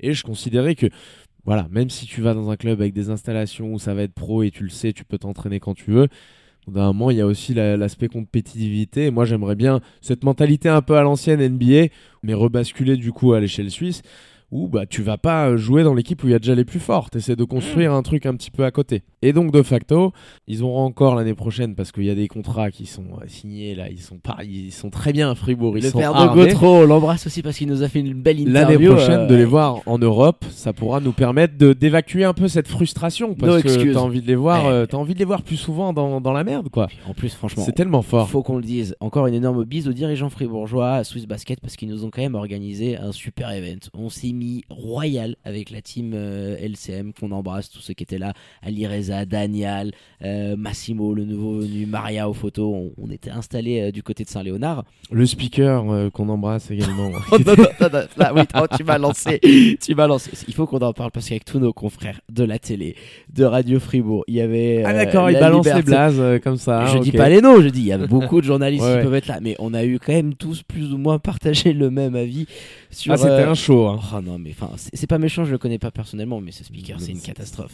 et 0.00 0.12
je 0.12 0.22
considérais 0.22 0.74
que, 0.74 0.86
voilà, 1.44 1.68
même 1.70 1.90
si 1.90 2.06
tu 2.06 2.20
vas 2.20 2.34
dans 2.34 2.50
un 2.50 2.56
club 2.56 2.80
avec 2.80 2.92
des 2.94 3.10
installations 3.10 3.72
où 3.72 3.78
ça 3.78 3.94
va 3.94 4.02
être 4.02 4.14
pro 4.14 4.42
et 4.42 4.50
tu 4.50 4.64
le 4.64 4.70
sais, 4.70 4.92
tu 4.92 5.04
peux 5.04 5.18
t'entraîner 5.18 5.60
quand 5.60 5.74
tu 5.74 5.90
veux, 5.90 6.08
d'un 6.66 6.86
moment, 6.88 7.10
il 7.10 7.16
y 7.16 7.20
a 7.20 7.26
aussi 7.26 7.54
la- 7.54 7.76
l'aspect 7.76 8.08
compétitivité. 8.08 9.10
Moi, 9.10 9.24
j'aimerais 9.24 9.54
bien 9.54 9.80
cette 10.02 10.22
mentalité 10.24 10.68
un 10.68 10.82
peu 10.82 10.96
à 10.96 11.02
l'ancienne 11.02 11.40
NBA, 11.40 11.88
mais 12.22 12.34
rebasculer 12.34 12.96
du 12.96 13.12
coup 13.12 13.32
à 13.32 13.40
l'échelle 13.40 13.70
suisse, 13.70 14.02
où 14.50 14.66
bah, 14.68 14.86
tu 14.86 15.02
vas 15.02 15.18
pas 15.18 15.56
jouer 15.56 15.82
dans 15.82 15.92
l'équipe 15.94 16.22
où 16.24 16.26
il 16.26 16.30
y 16.30 16.34
a 16.34 16.38
déjà 16.38 16.54
les 16.54 16.64
plus 16.64 16.80
forts. 16.80 17.10
Tu 17.10 17.18
essaies 17.18 17.36
de 17.36 17.44
construire 17.44 17.92
un 17.92 18.02
truc 18.02 18.24
un 18.24 18.34
petit 18.34 18.50
peu 18.50 18.64
à 18.64 18.70
côté. 18.70 19.02
Et 19.20 19.32
donc, 19.32 19.52
de 19.52 19.62
facto, 19.62 20.12
ils 20.46 20.62
auront 20.62 20.84
encore 20.84 21.16
l'année 21.16 21.34
prochaine, 21.34 21.74
parce 21.74 21.92
qu'il 21.92 22.04
y 22.04 22.10
a 22.10 22.14
des 22.14 22.28
contrats 22.28 22.70
qui 22.70 22.86
sont 22.86 23.02
euh, 23.20 23.24
signés 23.26 23.74
là, 23.74 23.90
ils 23.90 24.00
sont, 24.00 24.16
pas, 24.18 24.38
ils 24.44 24.72
sont 24.72 24.90
très 24.90 25.12
bien 25.12 25.30
à 25.30 25.34
Fribourg. 25.34 25.76
Ils 25.76 25.84
Le 25.84 25.90
sont 25.90 25.98
père 25.98 26.14
de. 26.14 26.34
Gautreau, 26.34 26.76
on 26.82 26.86
l'embrasse 26.86 27.26
aussi 27.26 27.42
parce 27.42 27.56
qu'il 27.58 27.68
nous 27.68 27.82
a 27.82 27.88
fait 27.88 28.00
une 28.00 28.14
belle 28.14 28.40
interview. 28.40 28.90
L'année 28.92 28.96
prochaine, 28.96 29.20
euh, 29.20 29.26
de 29.26 29.34
les 29.34 29.44
voir 29.44 29.80
en 29.86 29.98
Europe, 29.98 30.44
ça 30.50 30.72
pourra 30.72 31.00
nous 31.00 31.12
permettre 31.12 31.58
de 31.58 31.72
d'évacuer 31.72 32.24
un 32.24 32.32
peu 32.32 32.48
cette 32.48 32.68
frustration 32.68 33.34
parce 33.34 33.56
No 33.56 33.62
que 33.62 33.92
t'as 33.92 33.98
envie 34.00 34.22
de 34.22 34.26
les 34.26 34.34
voir, 34.36 34.64
Ouais. 34.64 34.70
euh, 34.70 34.86
t'as 34.86 34.96
envie 34.96 35.14
de 35.14 35.18
les 35.18 35.24
voir 35.24 35.42
plus 35.42 35.56
souvent 35.56 35.92
dans, 35.92 36.20
dans 36.20 36.32
la 36.32 36.44
merde, 36.44 36.68
quoi. 36.70 36.86
En 37.06 37.12
plus, 37.12 37.34
franchement, 37.34 37.64
C'est 37.66 37.72
tellement 37.72 38.02
fort. 38.02 38.28
faut 38.30 38.42
qu'on 38.42 38.56
le 38.56 38.62
dise. 38.62 38.94
Encore 39.00 39.26
une 39.26 39.34
énorme 39.34 39.64
bise 39.64 39.88
aux 39.88 39.92
dirigeants 39.92 40.30
fribourgeois 40.30 40.94
à 40.94 41.04
Swiss 41.04 41.26
Basket 41.26 41.60
parce 41.60 41.76
qu'ils 41.76 41.88
nous 41.88 42.04
ont 42.04 42.10
quand 42.10 42.22
même 42.22 42.34
organisé 42.36 42.96
un 42.96 43.12
super 43.12 43.50
event. 43.50 43.78
On 43.94 44.08
s'est 44.08 44.28
mis 44.38 44.62
royal 44.70 45.36
avec 45.44 45.70
la 45.70 45.82
team 45.82 46.12
euh, 46.14 46.56
LCM 46.58 47.12
qu'on 47.12 47.32
embrasse, 47.32 47.68
tous 47.70 47.80
ceux 47.80 47.94
qui 47.94 48.04
étaient 48.04 48.18
là, 48.18 48.32
Ali 48.62 48.86
Reza, 48.86 49.24
Daniel, 49.26 49.92
euh, 50.24 50.56
Massimo, 50.56 51.12
le 51.14 51.24
nouveau 51.24 51.58
venu, 51.60 51.86
Maria 51.86 52.28
aux 52.28 52.32
photos. 52.34 52.72
On, 52.72 52.92
on 52.96 53.10
était 53.10 53.30
installés 53.30 53.80
euh, 53.80 53.90
du 53.90 54.02
côté 54.02 54.24
de 54.24 54.28
Saint-Léonard. 54.28 54.84
Le 55.10 55.26
speaker 55.26 56.10
qu'on 56.12 56.28
embrasse 56.28 56.70
également. 56.70 57.10
Oh, 57.32 57.36
non, 57.44 57.54
non, 57.56 57.64
non, 57.80 57.88
non, 57.92 58.00
là, 58.16 58.32
oui, 58.34 58.42
oh, 58.54 58.66
tu 58.76 58.84
m'as 58.84 58.96
lancé. 58.98 59.40
Tu 59.82 59.94
m'as 59.94 60.06
lancé. 60.06 60.30
Il 60.48 60.54
faut 60.54 60.66
qu'on 60.66 60.78
en 60.78 60.92
parle 60.92 61.10
parce 61.10 61.28
qu'avec 61.28 61.44
tous 61.44 61.58
nos 61.58 61.72
confrères 61.72 62.20
de 62.32 62.44
la 62.44 62.58
télé, 62.58 62.96
de 63.34 63.44
Radio 63.44 63.80
Fribourg, 63.80 64.24
il 64.28 64.34
y 64.36 64.40
avait. 64.40 64.82
ah 64.86 64.92
d'accord, 64.94 65.28
il 65.30 65.34
la 65.34 65.40
balance 65.40 65.66
les 65.66 65.82
blazes 65.82 66.40
comme 66.42 66.56
ça. 66.56 66.86
je 66.86 66.98
ok. 66.98 67.02
dis 67.04 67.12
pas 67.12 67.28
les 67.28 67.40
noms, 67.40 67.60
je 67.60 67.68
dis 67.68 67.80
il 67.80 67.86
y 67.86 67.92
a 67.92 67.98
beaucoup 68.06 68.40
de 68.40 68.46
journalistes 68.46 68.82
Ouais, 68.84 68.90
qui 68.92 68.96
ouais. 68.98 69.02
peuvent 69.02 69.14
être 69.14 69.26
là, 69.26 69.38
mais 69.42 69.56
on 69.58 69.74
a 69.74 69.84
eu 69.84 69.98
quand 69.98 70.12
même 70.12 70.34
tous 70.34 70.62
plus 70.62 70.92
ou 70.92 70.98
moins 70.98 71.18
partagé 71.18 71.72
le 71.72 71.90
même 71.90 72.14
avis 72.14 72.46
sur. 72.90 73.12
Ah 73.12 73.16
c'était 73.16 73.30
euh, 73.30 73.50
un 73.50 73.54
show. 73.54 73.86
hein. 73.88 73.98
Oh 74.14 74.20
non, 74.28 74.38
mais 74.38 74.50
enfin, 74.50 74.70
c'est 74.92 75.06
pas 75.06 75.18
méchant, 75.18 75.44
je 75.44 75.52
le 75.52 75.58
connais 75.58 75.78
pas 75.78 75.90
personnellement, 75.90 76.40
mais 76.40 76.52
ce 76.52 76.62
speaker, 76.64 77.00
c'est 77.00 77.12
une 77.12 77.20
catastrophe. 77.20 77.72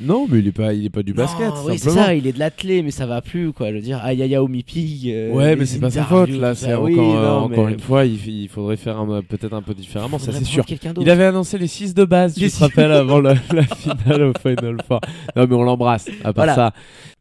Non, 0.00 0.26
mais 0.30 0.38
il 0.38 0.48
est 0.48 0.52
pas, 0.52 0.72
il 0.72 0.86
est 0.86 0.90
pas 0.90 1.02
du 1.02 1.12
Non, 1.12 1.18
basket. 1.24 1.52
oui, 1.66 1.78
c'est 1.78 1.90
ça, 1.90 2.14
il 2.14 2.26
est 2.26 2.32
de 2.32 2.38
l'athlé, 2.38 2.82
mais 2.82 2.90
ça 2.90 3.04
va 3.06 3.20
plus, 3.20 3.52
quoi. 3.52 3.68
Je 3.70 3.74
veux 3.76 3.80
dire, 3.82 3.98
aïe 4.02 4.22
aïe 4.22 4.34
aïe, 4.34 4.38
Omi 4.38 4.62
Pig. 4.62 5.08
euh, 5.08 5.30
Ouais, 5.32 5.54
mais 5.56 5.66
c'est 5.66 5.78
pas 5.80 5.90
sa 5.90 6.04
faute 6.04 6.30
là. 6.30 6.54
C'est 6.54 6.66
ça. 6.66 6.72
encore, 6.80 6.84
Oui, 6.84 6.94
euh, 6.98 6.98
non, 6.98 7.38
encore 7.44 7.66
mais 7.66 7.72
une 7.74 7.80
fois, 7.80 8.04
il, 8.06 8.26
il 8.26 8.48
faudrait 8.48 8.76
faire 8.76 9.04
peut-être 9.28 9.52
un 9.54 9.62
peu 9.62 9.74
différemment, 9.74 10.18
ça 10.18 10.32
c'est 10.32 10.44
sûr. 10.44 10.64
Il 11.00 11.10
avait 11.10 11.24
annoncé 11.26 11.58
les 11.58 11.66
6 11.66 11.94
de 11.94 12.04
base, 12.04 12.34
tu 12.34 12.50
te 12.50 12.58
rappelles, 12.58 12.92
avant 12.92 13.20
la, 13.20 13.34
la 13.52 13.62
finale 13.64 14.22
au 14.22 14.32
Final 14.40 14.76
Four. 14.88 15.00
Non, 15.36 15.46
mais 15.48 15.54
on 15.54 15.62
l'embrasse, 15.62 16.08
à 16.24 16.32
part 16.32 16.44
Voilà. 16.46 16.54
ça. 16.54 16.72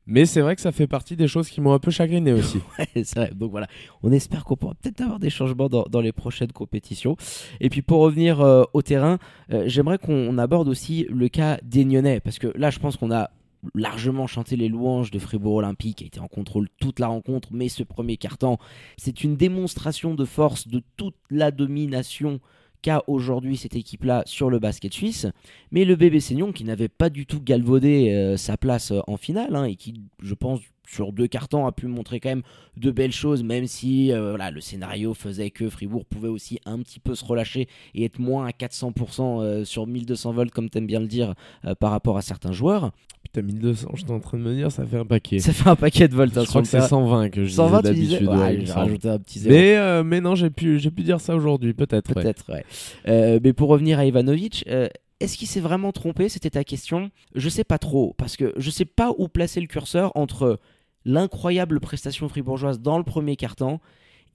Mais 0.07 0.25
c'est 0.25 0.41
vrai 0.41 0.55
que 0.55 0.61
ça 0.61 0.71
fait 0.71 0.87
partie 0.87 1.15
des 1.15 1.27
choses 1.27 1.49
qui 1.49 1.61
m'ont 1.61 1.73
un 1.73 1.79
peu 1.79 1.91
chagriné 1.91 2.33
aussi. 2.33 2.59
c'est 2.95 3.15
vrai. 3.15 3.31
Donc 3.35 3.51
voilà, 3.51 3.67
on 4.03 4.11
espère 4.11 4.43
qu'on 4.43 4.55
pourra 4.55 4.73
peut-être 4.73 5.01
avoir 5.01 5.19
des 5.19 5.29
changements 5.29 5.69
dans, 5.69 5.83
dans 5.83 6.01
les 6.01 6.11
prochaines 6.11 6.51
compétitions. 6.51 7.15
Et 7.59 7.69
puis 7.69 7.81
pour 7.81 7.99
revenir 7.99 8.41
euh, 8.41 8.63
au 8.73 8.81
terrain, 8.81 9.19
euh, 9.51 9.63
j'aimerais 9.67 9.99
qu'on 9.99 10.37
aborde 10.37 10.67
aussi 10.67 11.05
le 11.09 11.29
cas 11.29 11.59
des 11.63 11.85
Nyonnais, 11.85 12.19
parce 12.19 12.39
que 12.39 12.47
là, 12.57 12.71
je 12.71 12.79
pense 12.79 12.97
qu'on 12.97 13.11
a 13.11 13.29
largement 13.75 14.27
chanté 14.27 14.55
les 14.55 14.69
louanges 14.69 15.11
de 15.11 15.19
Fribourg 15.19 15.55
Olympique, 15.55 15.97
qui 15.97 16.03
a 16.03 16.07
été 16.07 16.19
en 16.19 16.27
contrôle 16.27 16.67
toute 16.79 16.99
la 16.99 17.07
rencontre, 17.07 17.49
mais 17.51 17.69
ce 17.69 17.83
premier 17.83 18.17
carton, 18.17 18.57
c'est 18.97 19.23
une 19.23 19.35
démonstration 19.37 20.15
de 20.15 20.25
force 20.25 20.67
de 20.67 20.81
toute 20.97 21.15
la 21.29 21.51
domination 21.51 22.39
qu'a 22.81 23.03
aujourd'hui 23.07 23.57
cette 23.57 23.75
équipe-là 23.75 24.23
sur 24.25 24.49
le 24.49 24.59
basket 24.59 24.93
suisse. 24.93 25.27
Mais 25.71 25.85
le 25.85 25.95
bébé 25.95 26.19
Seignon, 26.19 26.51
qui 26.51 26.63
n'avait 26.63 26.87
pas 26.87 27.09
du 27.09 27.25
tout 27.25 27.41
galvaudé 27.41 28.11
euh, 28.11 28.37
sa 28.37 28.57
place 28.57 28.91
euh, 28.91 29.01
en 29.07 29.17
finale, 29.17 29.55
hein, 29.55 29.65
et 29.65 29.75
qui, 29.75 30.01
je 30.21 30.33
pense, 30.33 30.59
sur 30.87 31.13
deux 31.13 31.27
cartons, 31.27 31.65
a 31.65 31.71
pu 31.71 31.87
montrer 31.87 32.19
quand 32.19 32.29
même 32.29 32.43
de 32.77 32.91
belles 32.91 33.13
choses, 33.13 33.43
même 33.43 33.65
si 33.65 34.11
euh, 34.11 34.31
voilà, 34.31 34.51
le 34.51 34.59
scénario 34.59 35.13
faisait 35.13 35.49
que 35.49 35.69
Fribourg 35.69 36.05
pouvait 36.05 36.27
aussi 36.27 36.59
un 36.65 36.79
petit 36.79 36.99
peu 36.99 37.15
se 37.15 37.23
relâcher 37.23 37.67
et 37.95 38.03
être 38.03 38.19
moins 38.19 38.45
à 38.45 38.51
400% 38.51 39.41
euh, 39.41 39.63
sur 39.63 39.87
1200 39.87 40.33
volts, 40.33 40.51
comme 40.51 40.69
t'aimes 40.69 40.87
bien 40.87 40.99
le 40.99 41.07
dire, 41.07 41.33
par 41.79 41.91
rapport 41.91 42.17
à 42.17 42.21
certains 42.21 42.51
joueurs. 42.51 42.91
Putain, 43.33 43.45
1200, 43.45 43.89
j'étais 43.95 44.11
en 44.11 44.19
train 44.19 44.37
de 44.37 44.43
me 44.43 44.53
dire, 44.53 44.71
ça 44.71 44.85
fait 44.85 44.97
un 44.97 45.05
paquet. 45.05 45.39
Ça 45.39 45.53
fait 45.53 45.69
un 45.69 45.75
paquet 45.75 46.07
de 46.07 46.15
volts. 46.15 46.35
hein, 46.37 46.41
Je 46.43 46.47
crois 46.49 46.61
que 46.61 46.67
c'est 46.67 46.77
terrain. 46.77 46.87
120 46.89 47.29
que 47.29 47.45
je 47.45 47.51
120, 47.53 47.81
disais 47.81 47.93
tu 47.93 47.99
disais 47.99 48.11
d'habitude. 48.19 48.29
ouais, 48.29 48.57
Ouais, 48.59 48.65
J'ai 48.65 48.71
rajouté 48.73 49.09
un 49.09 49.19
petit 49.19 49.39
zéro. 49.39 49.55
Mais, 49.55 49.77
euh, 49.77 50.03
mais 50.03 50.19
non, 50.21 50.35
j'ai 50.35 50.49
pu, 50.49 50.79
j'ai 50.79 50.91
pu 50.91 51.03
dire 51.03 51.21
ça 51.21 51.35
aujourd'hui, 51.35 51.73
peut-être. 51.73 52.13
Peut-être, 52.13 52.51
ouais. 52.51 52.65
Euh, 53.07 53.39
mais 53.43 53.53
pour 53.53 53.69
revenir 53.69 53.99
à 53.99 54.05
Ivanovic, 54.05 54.65
euh, 54.67 54.89
est-ce 55.21 55.37
qu'il 55.37 55.47
s'est 55.47 55.59
vraiment 55.61 55.91
trompé? 55.93 56.27
C'était 56.29 56.49
ta 56.49 56.63
question. 56.63 57.09
Je 57.35 57.47
sais 57.47 57.63
pas 57.63 57.77
trop, 57.77 58.13
parce 58.17 58.35
que 58.35 58.53
je 58.57 58.69
sais 58.69 58.85
pas 58.85 59.13
où 59.17 59.27
placer 59.29 59.61
le 59.61 59.67
curseur 59.67 60.11
entre 60.15 60.59
l'incroyable 61.05 61.79
prestation 61.79 62.27
fribourgeoise 62.29 62.79
dans 62.79 62.97
le 62.97 63.03
premier 63.03 63.35
carton 63.35 63.79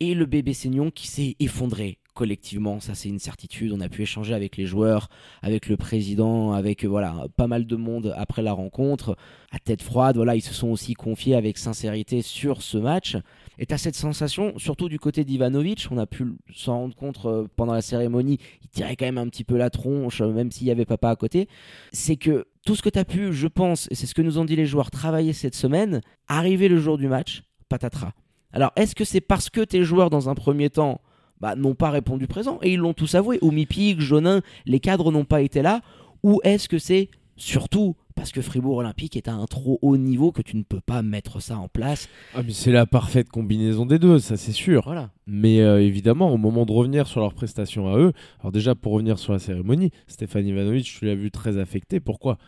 et 0.00 0.15
le 0.15 0.26
bébé 0.26 0.53
Seignon 0.53 0.91
qui 0.91 1.07
s'est 1.09 1.37
effondré 1.41 1.99
collectivement. 2.16 2.80
Ça, 2.80 2.96
c'est 2.96 3.08
une 3.08 3.20
certitude. 3.20 3.73
On 3.73 3.80
a 3.80 3.88
pu 3.88 4.02
échanger 4.02 4.35
avec 4.35 4.56
les 4.56 4.66
joueurs, 4.66 5.08
avec 5.42 5.68
le 5.68 5.76
président, 5.76 6.52
avec 6.52 6.85
euh, 6.85 6.88
voilà 6.88 7.26
pas 7.37 7.46
mal 7.46 7.66
de 7.66 7.76
monde 7.76 8.12
après 8.16 8.42
la 8.42 8.52
rencontre. 8.52 9.16
À 9.52 9.61
tête 9.61 9.82
froide, 9.82 10.16
voilà, 10.16 10.35
ils 10.35 10.42
se 10.42 10.52
sont 10.52 10.68
aussi 10.68 10.94
confiés 10.94 11.37
avec 11.37 11.58
sincérité 11.58 12.23
sur 12.23 12.62
ce 12.62 12.78
match. 12.78 13.16
Et 13.58 13.66
t'as 13.66 13.78
cette 13.78 13.94
sensation, 13.94 14.58
surtout 14.58 14.88
du 14.88 14.99
côté 14.99 15.25
d'Ivanovic, 15.25 15.87
on 15.90 15.99
a 15.99 16.06
pu 16.06 16.26
s'en 16.52 16.80
rendre 16.80 16.96
compte 16.96 17.25
euh, 17.26 17.46
pendant 17.54 17.75
la 17.75 17.82
cérémonie, 17.82 18.38
il 18.62 18.68
tirait 18.68 18.96
quand 18.96 19.06
même 19.06 19.18
un 19.18 19.28
petit 19.28 19.44
peu 19.44 19.56
la 19.56 19.70
tronche, 19.70 20.20
euh, 20.20 20.32
même 20.32 20.50
s'il 20.50 20.66
y 20.66 20.70
avait 20.70 20.85
papa 20.85 21.11
à 21.11 21.16
côté, 21.16 21.49
c'est 21.92 22.16
que 22.16 22.46
tout 22.66 22.75
ce 22.75 22.82
que 22.82 22.88
t'as 22.88 23.04
pu, 23.04 23.32
je 23.32 23.46
pense, 23.46 23.87
et 23.90 23.94
c'est 23.94 24.06
ce 24.06 24.14
que 24.14 24.23
nous 24.23 24.38
ont 24.38 24.44
dit 24.44 24.56
les 24.56 24.66
joueurs, 24.66 24.90
travailler 24.90 25.32
cette 25.32 25.54
semaine, 25.54 26.00
arriver 26.26 26.68
le 26.68 26.78
jour 26.78 26.99
du 26.99 27.08
match, 27.08 27.44
patatras. 27.68 28.12
Alors, 28.52 28.73
est-ce 28.76 28.94
que 28.94 29.04
c'est 29.04 29.20
parce 29.20 29.50
que 29.50 29.61
tes 29.61 29.85
joueurs, 29.85 30.11
dans 30.11 30.28
un 30.28 30.35
premier 30.35 30.70
temps, 30.70 31.00
bah, 31.40 31.55
n'ont 31.57 31.75
pas 31.75 31.90
répondu 31.90 32.26
présent, 32.26 32.59
et 32.62 32.73
ils 32.73 32.78
l'ont 32.78 32.95
tous 32.95 33.14
avoué, 33.14 33.38
Omi 33.43 33.66
Pig, 33.66 34.00
Jonin, 34.00 34.40
les 34.64 34.81
cadres 34.81 35.12
n'ont 35.12 35.25
pas 35.25 35.43
été 35.43 35.62
là, 35.62 35.81
ou 36.23 36.40
est-ce 36.45 36.69
que 36.69 36.78
c'est 36.78 37.09
surtout 37.37 37.95
parce 38.16 38.33
que 38.33 38.40
Fribourg 38.40 38.78
Olympique 38.78 39.14
est 39.16 39.28
à 39.28 39.35
un 39.35 39.45
trop 39.45 39.78
haut 39.83 39.99
niveau 39.99 40.33
que 40.33 40.40
tu 40.40 40.57
ne 40.57 40.62
peux 40.62 40.81
pas 40.81 41.02
mettre 41.02 41.40
ça 41.40 41.59
en 41.59 41.69
place 41.69 42.09
Ah, 42.35 42.43
mais 42.43 42.52
c'est 42.52 42.73
la 42.73 42.87
parfaite 42.87 43.28
combinaison 43.28 43.85
des 43.85 43.99
deux, 43.99 44.19
ça 44.19 44.38
c'est 44.38 44.52
sûr. 44.52 44.85
Voilà. 44.85 45.11
Mais 45.26 45.61
euh, 45.61 45.83
évidemment, 45.83 46.33
au 46.33 46.38
moment 46.38 46.64
de 46.64 46.73
revenir 46.73 47.07
sur 47.07 47.21
leurs 47.21 47.35
prestations 47.35 47.93
à 47.93 47.99
eux, 47.99 48.14
alors 48.40 48.52
déjà 48.52 48.75
pour 48.75 48.93
revenir 48.93 49.19
sur 49.19 49.35
la 49.35 49.38
cérémonie, 49.38 49.90
Stéphane 50.07 50.47
Ivanovic, 50.47 50.87
tu 50.87 51.05
l'as 51.05 51.14
vu 51.14 51.31
très 51.31 51.59
affecté. 51.59 52.00
Pourquoi? 52.00 52.38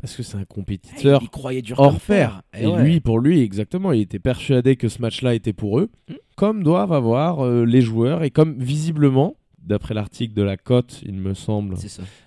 Parce 0.00 0.14
que 0.14 0.22
c'est 0.22 0.36
un 0.36 0.44
compétiteur 0.44 1.20
Il 1.22 1.30
croyait 1.30 1.62
dur 1.62 1.78
hors 1.80 1.98
pair. 2.00 2.42
Et 2.58 2.66
ouais. 2.66 2.82
lui, 2.82 3.00
pour 3.00 3.18
lui, 3.18 3.40
exactement, 3.40 3.92
il 3.92 4.02
était 4.02 4.18
persuadé 4.18 4.76
que 4.76 4.88
ce 4.88 5.00
match-là 5.00 5.34
était 5.34 5.52
pour 5.54 5.78
eux, 5.78 5.88
Mm. 6.08 6.14
comme 6.36 6.62
doivent 6.62 6.92
avoir 6.92 7.44
euh, 7.44 7.64
les 7.64 7.80
joueurs 7.80 8.22
et 8.22 8.30
comme 8.30 8.58
visiblement, 8.58 9.36
d'après 9.58 9.94
l'article 9.94 10.34
de 10.34 10.42
la 10.42 10.56
Cote, 10.56 11.00
il 11.04 11.14
me 11.14 11.34
semble, 11.34 11.74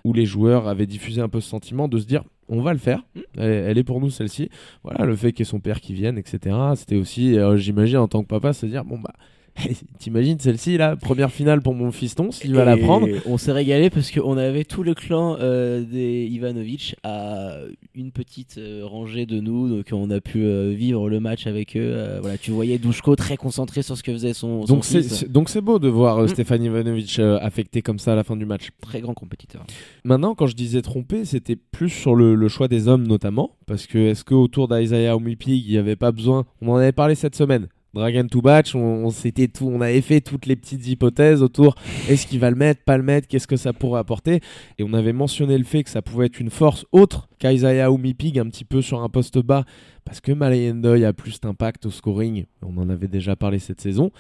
où 0.04 0.14
les 0.14 0.26
joueurs 0.26 0.68
avaient 0.68 0.88
diffusé 0.88 1.22
un 1.22 1.30
peu 1.30 1.40
ce 1.42 1.50
sentiment 1.50 1.88
de 1.88 1.98
se 2.00 2.06
dire 2.06 2.24
on 2.52 2.62
va 2.62 2.74
le 2.74 2.80
faire, 2.80 3.04
Mm. 3.16 3.20
elle, 3.38 3.52
elle 3.52 3.78
est 3.78 3.84
pour 3.84 4.02
nous 4.02 4.10
celle-ci. 4.10 4.50
Voilà, 4.84 5.06
le 5.06 5.16
fait 5.16 5.32
qu'il 5.32 5.46
y 5.46 5.48
ait 5.48 5.52
son 5.52 5.60
père 5.60 5.80
qui 5.80 5.94
vienne, 5.94 6.18
etc. 6.18 6.56
C'était 6.76 6.96
aussi, 6.96 7.38
euh, 7.38 7.56
j'imagine, 7.58 7.98
en 7.98 8.08
tant 8.08 8.24
que 8.24 8.28
papa, 8.28 8.54
se 8.54 8.66
dire 8.66 8.84
bon 8.84 8.98
bah, 8.98 9.14
t'imagines 10.00 10.40
celle-ci 10.40 10.78
là, 10.78 10.96
première 10.96 11.32
finale 11.32 11.62
pour 11.62 11.74
mon 11.74 11.92
fiston, 11.92 12.32
s'il 12.32 12.54
va 12.54 12.66
la 12.66 12.78
prendre. 12.78 13.08
On 13.26 13.38
s'est 13.38 13.52
régalé 13.52 13.90
parce 13.90 14.12
qu'on 14.12 14.38
avait 14.38 14.64
tout 14.64 14.84
le 14.84 14.94
clan 14.94 15.38
euh, 15.40 15.84
des 15.84 16.28
Ivanovic 16.32 16.96
à 17.04 17.58
une 17.96 18.12
petite 18.12 18.58
euh, 18.58 18.82
rangée 18.86 19.26
de 19.26 19.40
nous, 19.40 19.70
donc 19.70 19.88
on 19.92 20.10
a 20.10 20.22
pu 20.22 20.44
euh, 20.44 20.74
vivre 20.76 21.10
le 21.10 21.20
match 21.20 21.48
avec 21.48 21.76
eux. 21.76 21.96
Voilà, 22.22 22.38
tu 22.38 22.52
voyais 22.52 22.78
Douchko 22.78 23.16
très 23.16 23.38
concentré 23.38 23.82
sur 23.82 23.98
ce 23.98 24.04
que 24.04 24.12
faisait 24.12 24.34
son, 24.34 24.66
son 24.66 24.74
Donc 24.74 24.86
c'est, 24.86 25.30
donc 25.30 25.50
beau 25.60 25.80
de 25.80 25.88
voir 25.88 26.20
Mm. 26.24 26.28
Stéphane 26.28 26.64
Ivanovic 26.64 27.20
affecté 27.20 27.82
comme 27.82 28.00
ça 28.00 28.14
à 28.14 28.16
la 28.16 28.24
fin 28.24 28.36
du 28.36 28.46
match. 28.46 28.70
très 28.82 29.02
grand 29.02 29.14
compétiteur. 29.14 29.66
Maintenant, 30.04 30.36
quand 30.36 30.48
je 30.48 30.56
disais 30.56 30.82
trompé, 30.82 31.26
c'était 31.26 31.56
plus 31.56 31.90
sur 31.90 32.16
le, 32.16 32.36
le 32.36 32.48
choix 32.48 32.68
des 32.68 32.88
hommes 32.88 33.08
notamment, 33.08 33.56
parce 33.66 33.88
que 33.88 33.98
est-ce 33.98 34.24
que 34.24 34.34
autour 34.34 34.68
d'Isaiah 34.68 35.16
Omipig, 35.16 35.66
il 35.66 35.72
n'y 35.72 35.78
avait 35.78 35.96
pas 35.96 36.12
besoin? 36.12 36.46
On 36.62 36.72
en 36.72 36.78
avait 36.78 36.92
parlé 36.92 37.16
cette 37.16 37.36
semaine. 37.36 37.68
Dragon 37.94 38.28
to 38.28 38.42
batch, 38.42 38.76
on, 38.76 39.10
s'était 39.10 39.48
tout, 39.48 39.68
on 39.68 39.82
avait 39.82 40.02
fait 40.02 40.22
toutes 40.22 40.46
les 40.46 40.56
petites 40.56 40.88
hypothèses 40.88 41.42
autour. 41.42 41.74
Est-ce 42.08 42.28
qu'il 42.28 42.40
va 42.40 42.52
le 42.52 42.56
mettre, 42.56 42.84
pas 42.84 42.98
le 42.98 43.04
mettre, 43.04 43.28
qu'est-ce 43.28 43.48
que 43.48 43.56
ça 43.56 43.74
pourrait 43.74 44.00
apporter 44.00 44.42
Et 44.78 44.84
on 44.84 44.94
avait 44.94 45.14
mentionné 45.14 45.58
le 45.58 45.64
fait 45.64 45.84
que 45.84 45.90
ça 45.90 46.04
pouvait 46.04 46.28
être 46.28 46.40
une 46.40 46.52
force 46.52 46.86
autre 46.92 47.28
qu'Isaiah 47.40 47.92
Omipig, 47.92 48.38
un 48.38 48.46
petit 48.46 48.66
peu 48.66 48.84
sur 48.84 49.02
un 49.02 49.10
poste 49.10 49.40
bas, 49.40 49.66
parce 50.06 50.22
que 50.22 50.32
Malayendoy 50.32 51.04
a 51.04 51.14
plus 51.14 51.42
d'impact 51.42 51.88
au 51.88 51.90
scoring. 51.90 52.46
On 52.62 52.78
en 52.78 52.90
avait 52.90 53.08
déjà 53.08 53.36
parlé 53.36 53.58
cette 53.58 53.82
saison. 53.82 54.12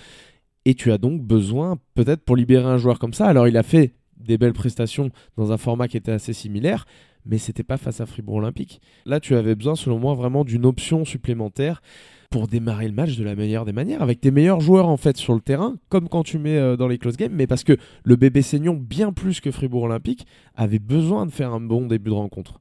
Et 0.65 0.73
tu 0.73 0.91
as 0.91 0.97
donc 0.97 1.21
besoin, 1.21 1.77
peut-être 1.93 2.23
pour 2.23 2.35
libérer 2.35 2.65
un 2.65 2.77
joueur 2.77 2.97
comme 2.97 3.13
ça. 3.13 3.27
Alors 3.27 3.47
il 3.47 3.55
a 3.55 3.63
fait 3.63 3.93
des 4.17 4.37
belles 4.37 4.53
prestations 4.53 5.11
dans 5.37 5.51
un 5.51 5.57
format 5.57 5.87
qui 5.87 5.97
était 5.97 6.11
assez 6.11 6.33
similaire, 6.33 6.85
mais 7.25 7.37
c'était 7.37 7.63
pas 7.63 7.77
face 7.77 8.01
à 8.01 8.05
Fribourg 8.05 8.37
Olympique. 8.37 8.81
Là, 9.05 9.19
tu 9.19 9.35
avais 9.35 9.55
besoin, 9.55 9.75
selon 9.75 9.99
moi, 9.99 10.15
vraiment 10.15 10.43
d'une 10.43 10.65
option 10.65 11.05
supplémentaire 11.05 11.81
pour 12.29 12.47
démarrer 12.47 12.87
le 12.87 12.93
match 12.93 13.17
de 13.17 13.23
la 13.23 13.35
meilleure 13.35 13.65
des 13.65 13.71
manières, 13.71 14.01
avec 14.01 14.21
tes 14.21 14.31
meilleurs 14.31 14.59
joueurs 14.59 14.87
en 14.87 14.97
fait 14.97 15.17
sur 15.17 15.33
le 15.33 15.41
terrain, 15.41 15.77
comme 15.89 16.07
quand 16.09 16.23
tu 16.23 16.37
mets 16.37 16.57
euh, 16.57 16.77
dans 16.77 16.87
les 16.87 16.97
close 16.97 17.17
games, 17.17 17.33
mais 17.33 17.47
parce 17.47 17.63
que 17.63 17.75
le 18.03 18.15
bébé 18.15 18.41
Seignon, 18.41 18.75
bien 18.75 19.11
plus 19.11 19.41
que 19.41 19.51
Fribourg 19.51 19.83
Olympique, 19.83 20.27
avait 20.55 20.79
besoin 20.79 21.25
de 21.25 21.31
faire 21.31 21.53
un 21.53 21.59
bon 21.59 21.87
début 21.87 22.11
de 22.11 22.15
rencontre. 22.15 22.59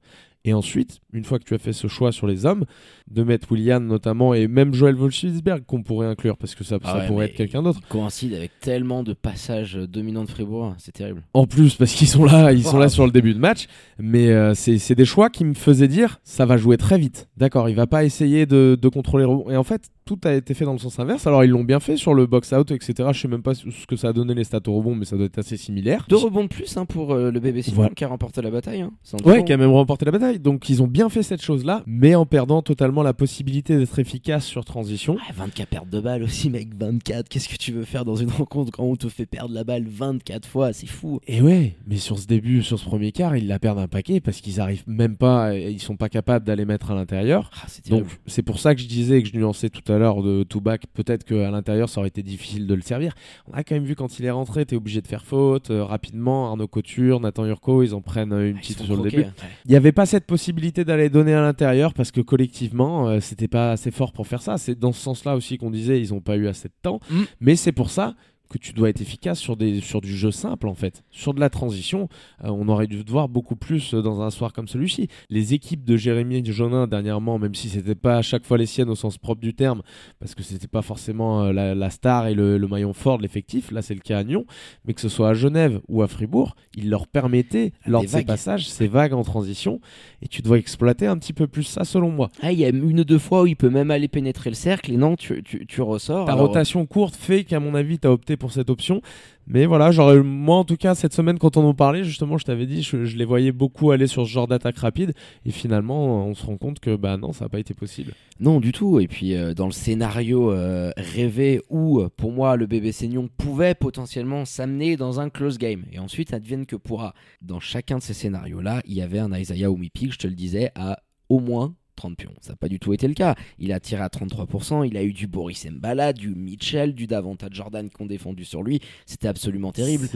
Et 0.49 0.55
ensuite, 0.55 1.00
une 1.12 1.25
fois 1.25 1.38
que 1.38 1.45
tu 1.45 1.52
as 1.55 1.59
fait 1.59 1.75
ce 1.75 1.88
choix 1.88 2.11
sur 2.11 2.26
les 2.26 2.47
hommes, 2.47 2.64
de 3.11 3.23
mettre 3.23 3.52
William 3.52 3.87
notamment, 3.87 4.33
et 4.33 4.49
même 4.49 4.73
Joël 4.73 4.95
Volschwitzberg 4.95 5.64
qu'on 5.67 5.83
pourrait 5.83 6.07
inclure, 6.07 6.37
parce 6.38 6.55
que 6.55 6.64
ça, 6.64 6.78
Ah 6.83 6.93
ça 6.93 6.99
ouais, 7.00 7.07
pourrait 7.07 7.26
être 7.26 7.35
quelqu'un 7.35 7.62
d'autre. 7.62 7.81
coïncide 7.88 8.33
avec 8.35 8.52
tellement 8.61 9.02
de 9.02 9.12
passages 9.12 9.75
dominants 9.75 10.25
de 10.25 10.31
Fribourg, 10.31 10.75
c'est 10.78 10.93
terrible. 10.93 11.23
En 11.35 11.47
plus, 11.47 11.75
parce 11.75 11.93
qu'ils 11.93 12.09
sont 12.09 12.25
là, 12.25 12.52
ils 12.55 12.64
sont 12.64 12.78
là 12.78 12.88
sur 12.88 13.05
le 13.05 13.12
début 13.12 13.35
de 13.35 13.38
match. 13.38 13.67
Mais 13.99 14.28
euh, 14.31 14.55
c'est 14.55 14.95
des 14.95 15.05
choix 15.05 15.28
qui 15.28 15.45
me 15.45 15.55
faisaient 15.55 15.88
dire 15.88 16.19
ça 16.25 16.47
va 16.47 16.57
jouer 16.57 16.76
très 16.78 16.99
vite. 16.99 17.28
D'accord, 17.37 17.69
il 17.69 17.75
va 17.76 17.87
pas 17.87 18.05
essayer 18.05 18.47
de, 18.47 18.78
de 18.81 18.88
contrôler. 18.88 19.25
Et 19.50 19.57
en 19.57 19.64
fait, 19.64 19.88
tout 20.07 20.19
a 20.25 20.33
été 20.33 20.55
fait 20.55 20.64
dans 20.64 20.73
le 20.73 20.78
sens 20.78 20.99
inverse. 20.99 21.26
Alors, 21.26 21.45
ils 21.45 21.50
l'ont 21.50 21.64
bien 21.64 21.81
fait 21.81 21.97
sur 21.99 22.14
le 22.14 22.26
box-out, 22.26 22.71
etc. 22.71 23.11
Je 23.12 23.21
sais 23.21 23.28
même 23.28 23.43
pas 23.43 23.52
ce 23.55 23.64
que 23.87 23.97
ça 23.97 24.09
a 24.09 24.12
donné 24.14 24.33
les 24.35 24.45
stats 24.45 24.61
au 24.67 24.73
rebond, 24.75 24.95
mais 24.95 25.05
ça 25.05 25.17
doit 25.17 25.26
être 25.26 25.38
assez 25.38 25.57
similaire. 25.59 26.07
Deux 26.09 26.17
rebonds 26.17 26.45
de 26.45 26.49
plus 26.49 26.76
hein, 26.78 26.87
pour 26.87 27.12
euh, 27.12 27.31
le 27.31 27.40
bébé 27.40 27.61
Simon 27.62 27.76
Voilà. 27.76 27.95
qui 27.95 28.05
a 28.05 28.09
remporté 28.09 28.40
la 28.40 28.50
bataille. 28.50 28.81
hein. 28.81 28.90
Ouais, 29.25 29.45
qui 29.45 29.52
a 29.52 29.57
même 29.59 29.71
remporté 29.73 30.05
la 30.07 30.12
bataille. 30.12 30.38
Donc, 30.38 30.68
ils 30.68 30.83
ont 30.83 30.87
bien 30.87 31.09
fait 31.09 31.23
cette 31.23 31.42
chose-là, 31.42 31.83
mais 31.87 32.14
en 32.14 32.26
perdant 32.26 32.62
totalement 32.62 33.02
la 33.02 33.14
possibilité 33.14 33.76
d'être 33.76 33.99
efficace 33.99 34.45
sur 34.45 34.64
transition. 34.64 35.14
Ouais, 35.14 35.21
24 35.37 35.68
pertes 35.68 35.90
de 35.90 36.00
balles 36.00 36.23
aussi, 36.23 36.50
mec. 36.50 36.68
24. 36.78 37.28
Qu'est-ce 37.28 37.49
que 37.49 37.57
tu 37.57 37.73
veux 37.73 37.85
faire 37.85 38.04
dans 38.04 38.16
une 38.16 38.30
rencontre 38.38 38.71
quand 38.73 38.85
on 38.85 38.97
te 38.97 39.09
fait 39.09 39.26
perdre 39.26 39.54
la 39.54 39.64
balle 39.64 39.85
24 39.88 40.47
fois 40.47 40.73
C'est 40.73 40.87
fou. 40.87 41.21
Et 41.26 41.40
ouais, 41.40 41.76
mais 41.87 41.97
sur 41.97 42.18
ce 42.18 42.26
début, 42.26 42.62
sur 42.62 42.78
ce 42.78 42.85
premier 42.85 43.12
quart, 43.12 43.37
ils 43.37 43.47
la 43.47 43.59
perdent 43.59 43.78
un 43.78 43.88
paquet 43.88 44.21
parce 44.21 44.40
qu'ils 44.40 44.61
arrivent 44.61 44.85
même 44.87 45.16
pas, 45.16 45.54
ils 45.57 45.80
sont 45.80 45.97
pas 45.97 46.09
capables 46.09 46.45
d'aller 46.45 46.64
mettre 46.64 46.90
à 46.90 46.95
l'intérieur. 46.95 47.50
Ah. 47.62 47.66
Donc 47.90 48.04
c'est 48.26 48.42
pour 48.42 48.59
ça 48.59 48.75
que 48.75 48.80
je 48.80 48.87
disais 48.87 49.23
que 49.23 49.28
je 49.28 49.37
nuançais 49.37 49.68
tout 49.71 49.92
à 49.92 49.99
l'heure 49.99 50.23
de 50.23 50.45
Tubac, 50.45 50.83
peut-être 50.95 51.25
qu'à 51.25 51.50
l'intérieur 51.50 51.88
ça 51.88 52.00
aurait 52.00 52.09
été 52.09 52.23
difficile 52.23 52.66
de 52.66 52.75
le 52.75 52.83
servir. 52.83 53.14
On 53.47 53.52
a 53.52 53.64
quand 53.64 53.75
même 53.75 53.85
vu 53.85 53.95
quand 53.95 54.18
il 54.18 54.25
est 54.25 54.30
rentré, 54.30 54.66
t'es 54.66 54.76
obligé 54.76 55.00
de 55.00 55.07
faire 55.07 55.25
faute 55.25 55.71
euh, 55.71 55.85
rapidement. 55.85 56.49
Arnaud 56.49 56.68
Couture, 56.68 57.21
Nathan 57.21 57.45
Urko, 57.47 57.83
ils 57.83 57.95
en 57.95 58.00
prennent 58.00 58.33
euh, 58.33 58.50
une 58.50 58.57
Ah, 58.57 58.61
petite 58.61 58.83
sur 58.83 58.97
le 58.97 59.09
début. 59.11 59.23
ouais. 59.23 59.30
Il 59.64 59.71
n'y 59.71 59.76
avait 59.76 59.92
pas 59.92 60.07
cette 60.07 60.17
possibilité 60.26 60.84
d'aller 60.84 61.08
donner 61.08 61.34
à 61.34 61.40
l'intérieur 61.40 61.94
parce 61.94 62.10
que 62.10 62.20
collectivement 62.20 63.08
euh, 63.08 63.20
c'était 63.20 63.48
pas 63.48 63.72
assez 63.72 63.90
fort 63.90 64.12
pour 64.12 64.26
faire 64.26 64.42
ça. 64.42 64.58
C'est 64.58 64.78
dans 64.78 64.92
ce 64.92 65.00
sens-là 65.00 65.37
aussi 65.37 65.58
qu'on 65.58 65.70
disait 65.70 66.00
ils 66.00 66.12
n'ont 66.12 66.20
pas 66.20 66.37
eu 66.37 66.46
assez 66.48 66.68
de 66.68 66.75
temps. 66.82 67.00
Mm. 67.10 67.22
Mais 67.40 67.56
c'est 67.56 67.72
pour 67.72 67.90
ça 67.90 68.14
que 68.49 68.59
tu 68.59 68.73
dois 68.73 68.88
être 68.88 69.00
efficace 69.00 69.38
sur, 69.38 69.57
des, 69.57 69.81
sur 69.81 70.00
du 70.00 70.17
jeu 70.17 70.31
simple 70.31 70.69
en 70.69 70.75
fait. 70.75 71.05
Sur 71.11 71.35
de 71.35 71.40
la 71.40 71.50
transition, 71.50 72.09
euh, 72.45 72.49
on 72.49 72.69
aurait 72.69 72.87
dû 72.87 73.05
te 73.05 73.11
voir 73.11 73.28
beaucoup 73.28 73.57
plus 73.57 73.95
euh, 73.95 74.02
dans 74.02 74.23
un 74.23 74.31
soir 74.31 74.52
comme 74.52 74.69
celui-ci. 74.69 75.09
Les 75.28 75.55
équipes 75.55 75.85
de 75.85 75.97
Jérémy 75.97 76.45
Jonin 76.45 76.87
dernièrement, 76.87 77.38
même 77.38 77.55
si 77.55 77.69
c'était 77.69 77.95
pas 77.95 78.17
à 78.17 78.23
chaque 78.23 78.45
fois 78.45 78.59
les 78.59 78.67
siennes 78.67 78.88
au 78.88 78.95
sens 78.95 79.19
propre 79.19 79.40
du 79.40 79.55
terme, 79.55 79.83
parce 80.19 80.35
que 80.35 80.43
c'était 80.43 80.69
pas 80.69 80.83
forcément 80.83 81.45
euh, 81.45 81.52
la, 81.52 81.90
star 81.90 82.26
et 82.28 82.35
le, 82.35 82.59
maillon 82.69 82.93
fort 82.93 83.19
de 83.19 83.23
l'effectif, 83.23 83.71
là 83.71 83.83
c'est 83.83 83.95
le 83.95 84.00
cas 84.00 84.19
à 84.19 84.25
Nyon, 84.25 84.45
mais 84.85 84.95
que 84.95 85.00
ce 85.00 85.09
soit 85.09 85.31
à 85.31 85.35
Genève 85.35 85.81
ou 85.88 86.02
à 86.02 86.09
Fribourg, 86.09 86.55
il 86.75 86.90
leur 86.90 87.07
permettait, 87.07 87.73
lors 87.87 88.02
de 88.02 88.09
ces 88.09 88.25
passages, 88.25 88.69
ces 88.69 88.88
vagues 88.88 89.14
en 89.14 89.23
transition, 89.23 89.81
et 90.23 90.28
tu 90.28 90.43
dois 90.43 90.59
exploiter 90.59 91.07
un 91.07 91.17
petit 91.17 91.33
peu 91.33 91.47
plus 91.47 91.64
ça 91.64 91.85
selon 91.85 92.11
moi. 92.11 92.31
Ah, 92.43 92.52
il 92.52 92.59
y 92.59 92.64
a 92.64 92.69
une 92.69 93.00
ou 93.00 93.05
deux 93.05 93.19
fois 93.19 93.43
où 93.43 93.47
il 93.47 93.57
peut 93.57 93.71
même 93.71 93.90
aller 93.90 94.09
pénétrer 94.09 94.50
le 94.50 94.57
cercle, 94.57 94.93
et 94.93 94.97
non, 94.97 95.17
tu, 95.17 95.43
tu, 95.43 95.67
tu 95.67 95.81
ressors. 95.81 96.26
Ta 96.26 96.35
rotation 96.35 96.85
courte 96.87 97.17
fait 97.17 97.45
qu'à 97.45 97.61
mon 97.61 97.75
avis, 97.75 97.99
tu 97.99 98.07
as 98.07 98.12
opté 98.12 98.38
pour 98.38 98.52
cette 98.52 98.71
option. 98.71 99.02
Mais 99.47 99.66
voilà, 99.66 99.90
genre, 99.90 100.14
moi 100.25 100.57
en 100.57 100.64
tout 100.64 100.76
cas, 100.76 100.95
cette 100.95 101.14
semaine, 101.14 101.38
quand 101.38 101.57
on 101.57 101.64
en 101.64 101.75
parlait, 101.75 102.04
justement, 102.04 102.38
je 102.38 102.45
t'avais 102.45 102.66
dit, 102.66 102.83
je, 102.83 102.97
les 102.97 103.25
voyais 103.25 103.52
beaucoup 103.52 103.90
aller 103.90 104.07
sur 104.07 104.26
ce 104.26 104.30
genre 104.30 104.47
d'attaque 104.47 104.78
rapide. 104.78 105.14
Et 105.45 105.50
finalement, 105.50 106.26
on 106.26 106.35
se 106.35 106.45
rend 106.45 106.57
compte 106.57 106.80
que 106.80 106.97
bah 106.97 107.16
non, 107.16 107.33
ça 107.33 107.47
n'a 107.47 107.49
pas 107.49 107.59
été 107.59 107.75
possible. 107.75 108.12
Non, 108.40 108.61
du 108.61 108.73
tout. 108.73 109.00
Et 109.00 109.09
puis, 109.09 109.35
euh, 109.35 109.54
dans 109.54 109.66
le 109.66 109.73
scénario 109.73 110.52
euh, 110.52 110.92
rêvé 110.97 111.61
où, 111.71 112.02
pour 112.16 112.33
moi, 112.33 112.57
le 112.57 112.66
bébé 112.66 112.92
Seignon 112.92 113.28
pouvait 113.37 113.75
potentiellement 113.75 114.45
s'amener 114.45 114.97
dans 114.97 115.21
un 115.21 115.30
close 115.30 115.59
game. 115.59 115.85
Et 115.92 115.99
ensuite, 115.99 116.33
advienne 116.33 116.66
que 116.66 116.76
pourra. 116.76 117.14
Dans 117.42 117.61
chacun 117.61 117.99
de 117.99 118.02
ces 118.02 118.14
scénarios-là, 118.14 118.83
il 118.85 118.95
y 118.95 119.02
avait 119.02 119.18
un 119.18 119.33
Isaiah 119.37 119.71
Omipik, 119.71 120.12
je 120.12 120.18
te 120.18 120.26
le 120.26 120.35
disais, 120.35 120.71
à 120.75 120.99
au 121.28 121.40
moins 121.40 121.75
30 121.99 122.17
pions. 122.17 122.33
Ça 122.40 122.52
n'a 122.52 122.57
pas 122.57 122.69
du 122.69 122.78
tout 122.78 122.93
été 122.93 123.09
le 123.09 123.14
cas. 123.14 123.35
Il 123.59 123.73
a 123.73 123.81
tiré 123.81 124.02
à 124.02 124.09
33%, 124.09 124.87
il 124.87 124.97
a 124.97 125.02
eu 125.02 125.12
du 125.12 125.26
Boris 125.26 125.67
Mbala, 125.67 126.12
du 126.12 126.35
Mitchell, 126.35 126.95
du 126.95 127.07
davantage 127.07 127.50
Jordan 127.52 127.88
qui 127.90 128.02
ont 128.02 128.07
défendu 128.07 128.45
sur 128.45 128.62
lui. 128.62 128.81
C'était 129.05 129.28
absolument 129.28 129.73
terrible. 129.73 130.09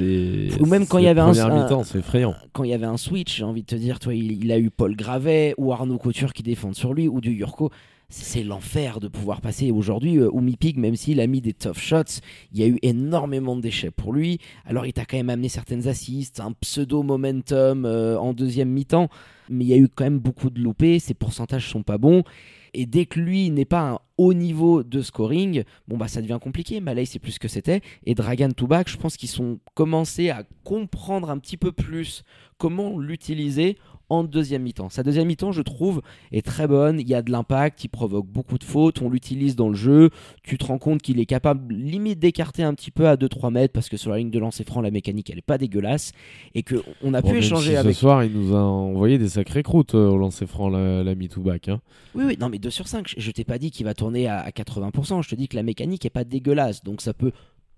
Ou 0.61 0.67
même 0.67 0.87
quand 0.87 0.99
il 0.99 1.05
y 1.05 1.09
avait 1.09 1.21
un, 1.21 1.35
c'est 1.85 1.99
effrayant. 1.99 2.35
Quand 2.53 2.65
il 2.65 2.71
y 2.71 2.75
avait 2.75 2.87
un 2.87 2.97
switch, 2.97 3.37
j'ai 3.37 3.45
envie 3.45 3.63
de 3.63 3.67
te 3.67 3.75
dire, 3.75 3.99
toi, 3.99 4.15
il, 4.15 4.53
a 4.53 4.59
eu 4.59 4.71
Paul 4.71 4.95
Gravet 4.97 5.55
ou 5.59 5.73
Arnaud 5.73 5.99
Couture 5.99 6.33
qui 6.33 6.43
défendent 6.43 6.77
sur 6.77 6.95
lui 6.95 7.09
ou 7.09 7.21
du 7.21 7.33
Yurko 7.33 7.71
c'est 8.13 8.45
l'enfer 8.45 9.01
de 9.01 9.09
pouvoir 9.09 9.41
passer. 9.41 9.71
Aujourd'hui, 9.71 10.19
euh, 10.19 10.31
Pig, 10.61 10.77
même 10.77 10.97
s'il 10.97 11.19
a 11.21 11.27
mis 11.27 11.41
des 11.41 11.55
tough 11.55 11.79
shots, 11.79 12.21
il 12.53 12.61
y 12.61 12.63
a 12.63 12.67
eu 12.67 12.79
énormément 12.83 13.57
de 13.57 13.63
déchets 13.63 13.91
pour 13.91 14.13
lui. 14.13 14.39
Alors, 14.67 14.85
il 14.85 14.93
t'a 14.93 15.07
quand 15.07 15.17
même 15.17 15.31
amené 15.31 15.49
certaines 15.49 15.89
assists, 15.89 16.41
un 16.41 16.53
pseudo 16.53 17.03
momentum 17.03 17.87
euh, 17.87 18.19
en 18.19 18.35
deuxième 18.35 18.69
mi-temps, 18.69 19.09
mais 19.49 19.65
il 19.65 19.69
y 19.69 19.73
a 19.73 19.79
eu 19.79 19.89
quand 19.89 20.05
même 20.05 20.19
beaucoup 20.19 20.51
de 20.51 20.61
loupés. 20.61 20.99
Ses 20.99 21.15
pourcentages 21.15 21.71
sont 21.71 21.83
pas 21.83 21.97
bons. 21.99 22.23
Et 22.75 22.87
dès 22.87 23.07
que 23.07 23.21
lui 23.21 23.51
n'est 23.51 23.67
pas 23.67 23.93
un 23.93 23.99
haut 24.17 24.33
niveau 24.33 24.83
de 24.83 25.03
scoring, 25.03 25.65
bon 25.89 25.99
bah 25.99 26.09
ça 26.09 26.23
devient 26.23 26.39
compliqué. 26.41 26.81
Malay 26.81 27.05
c'est 27.05 27.19
plus 27.19 27.33
ce 27.33 27.39
que 27.39 27.49
c'était. 27.49 27.83
Et 28.07 28.15
Dragan 28.15 28.51
Toubak, 28.51 28.89
je 28.89 28.97
pense 28.97 29.19
qu'ils 29.19 29.29
sont 29.29 29.59
commencés 29.75 30.31
à 30.31 30.45
comprendre 30.65 31.29
un 31.29 31.39
petit 31.39 31.59
peu 31.59 31.73
plus 31.73 32.23
comment 32.57 32.99
l'utiliser 32.99 33.77
en 34.13 34.25
deuxième 34.25 34.63
mi-temps. 34.63 34.91
Sa 34.91 35.03
deuxième 35.03 35.27
mi-temps, 35.27 35.53
je 35.53 35.63
trouve, 35.63 36.03
est 36.33 36.45
très 36.45 36.67
bonne. 36.67 37.01
Il 37.01 37.09
y 37.09 37.15
a 37.15 37.23
de 37.23 37.31
l'impact, 37.33 37.83
il 37.85 37.89
provoque 37.89 38.27
beaucoup 38.27 38.59
de 38.59 38.65
fautes, 38.65 39.01
on 39.01 39.09
l'utilise 39.09 39.57
dans 39.57 39.71
le 39.71 39.75
jeu. 39.75 40.11
Tu 40.43 40.59
te 40.59 40.67
rends 40.67 40.79
compte 40.79 41.01
qu'il 41.01 41.19
est 41.19 41.27
capable 41.27 41.75
limite 41.75 42.19
d'écarter 42.19 42.63
un 42.63 42.75
petit 42.75 42.91
peu 42.91 43.09
à 43.09 43.17
2-3 43.17 43.51
mètres 43.51 43.73
parce 43.73 43.89
que 43.89 43.97
sur 43.97 44.11
la 44.11 44.19
ligne 44.19 44.31
de 44.31 44.39
lancer 44.39 44.65
franc, 44.65 44.83
la 44.83 44.91
mécanique, 44.91 45.31
elle 45.31 45.39
est 45.39 45.43
pas 45.43 45.57
dégueulasse. 45.57 46.13
Et 46.55 46.63
qu'on 46.63 47.15
a 47.15 47.23
pu 47.23 47.39
échanger 47.39 47.77
avec. 47.77 47.95
Ce 47.95 48.01
soir, 48.01 48.23
il 48.23 48.33
nous 48.33 48.55
a 48.55 48.61
envoyé 48.61 49.17
des 49.17 49.31
sacrées 49.31 49.63
croûtes 49.63 49.95
euh, 49.95 50.11
au 50.11 50.19
lancer 50.19 50.47
franc, 50.47 50.69
la, 50.69 51.03
la 51.03 51.15
back. 51.15 51.69
Hein. 51.69 51.81
Oui, 52.15 52.25
oui, 52.27 52.37
non, 52.39 52.51
mais 52.51 52.59
2 52.59 52.69
sur 52.69 52.89
5. 52.89 53.15
Je 53.17 53.31
t'ai 53.31 53.45
pas 53.45 53.57
dit 53.57 53.71
qu'il 53.71 53.87
va 53.87 53.95
tourner 53.95 54.29
à, 54.29 54.41
à 54.41 54.51
80%. 54.51 55.23
Je 55.23 55.29
te 55.31 55.35
dis 55.35 55.49
que 55.49 55.57
la 55.57 55.63
mécanique 55.63 56.05
est 56.05 56.11
pas 56.11 56.25
dégueulasse. 56.25 56.85
Donc 56.85 57.01
ça 57.01 57.15
peut 57.15 57.33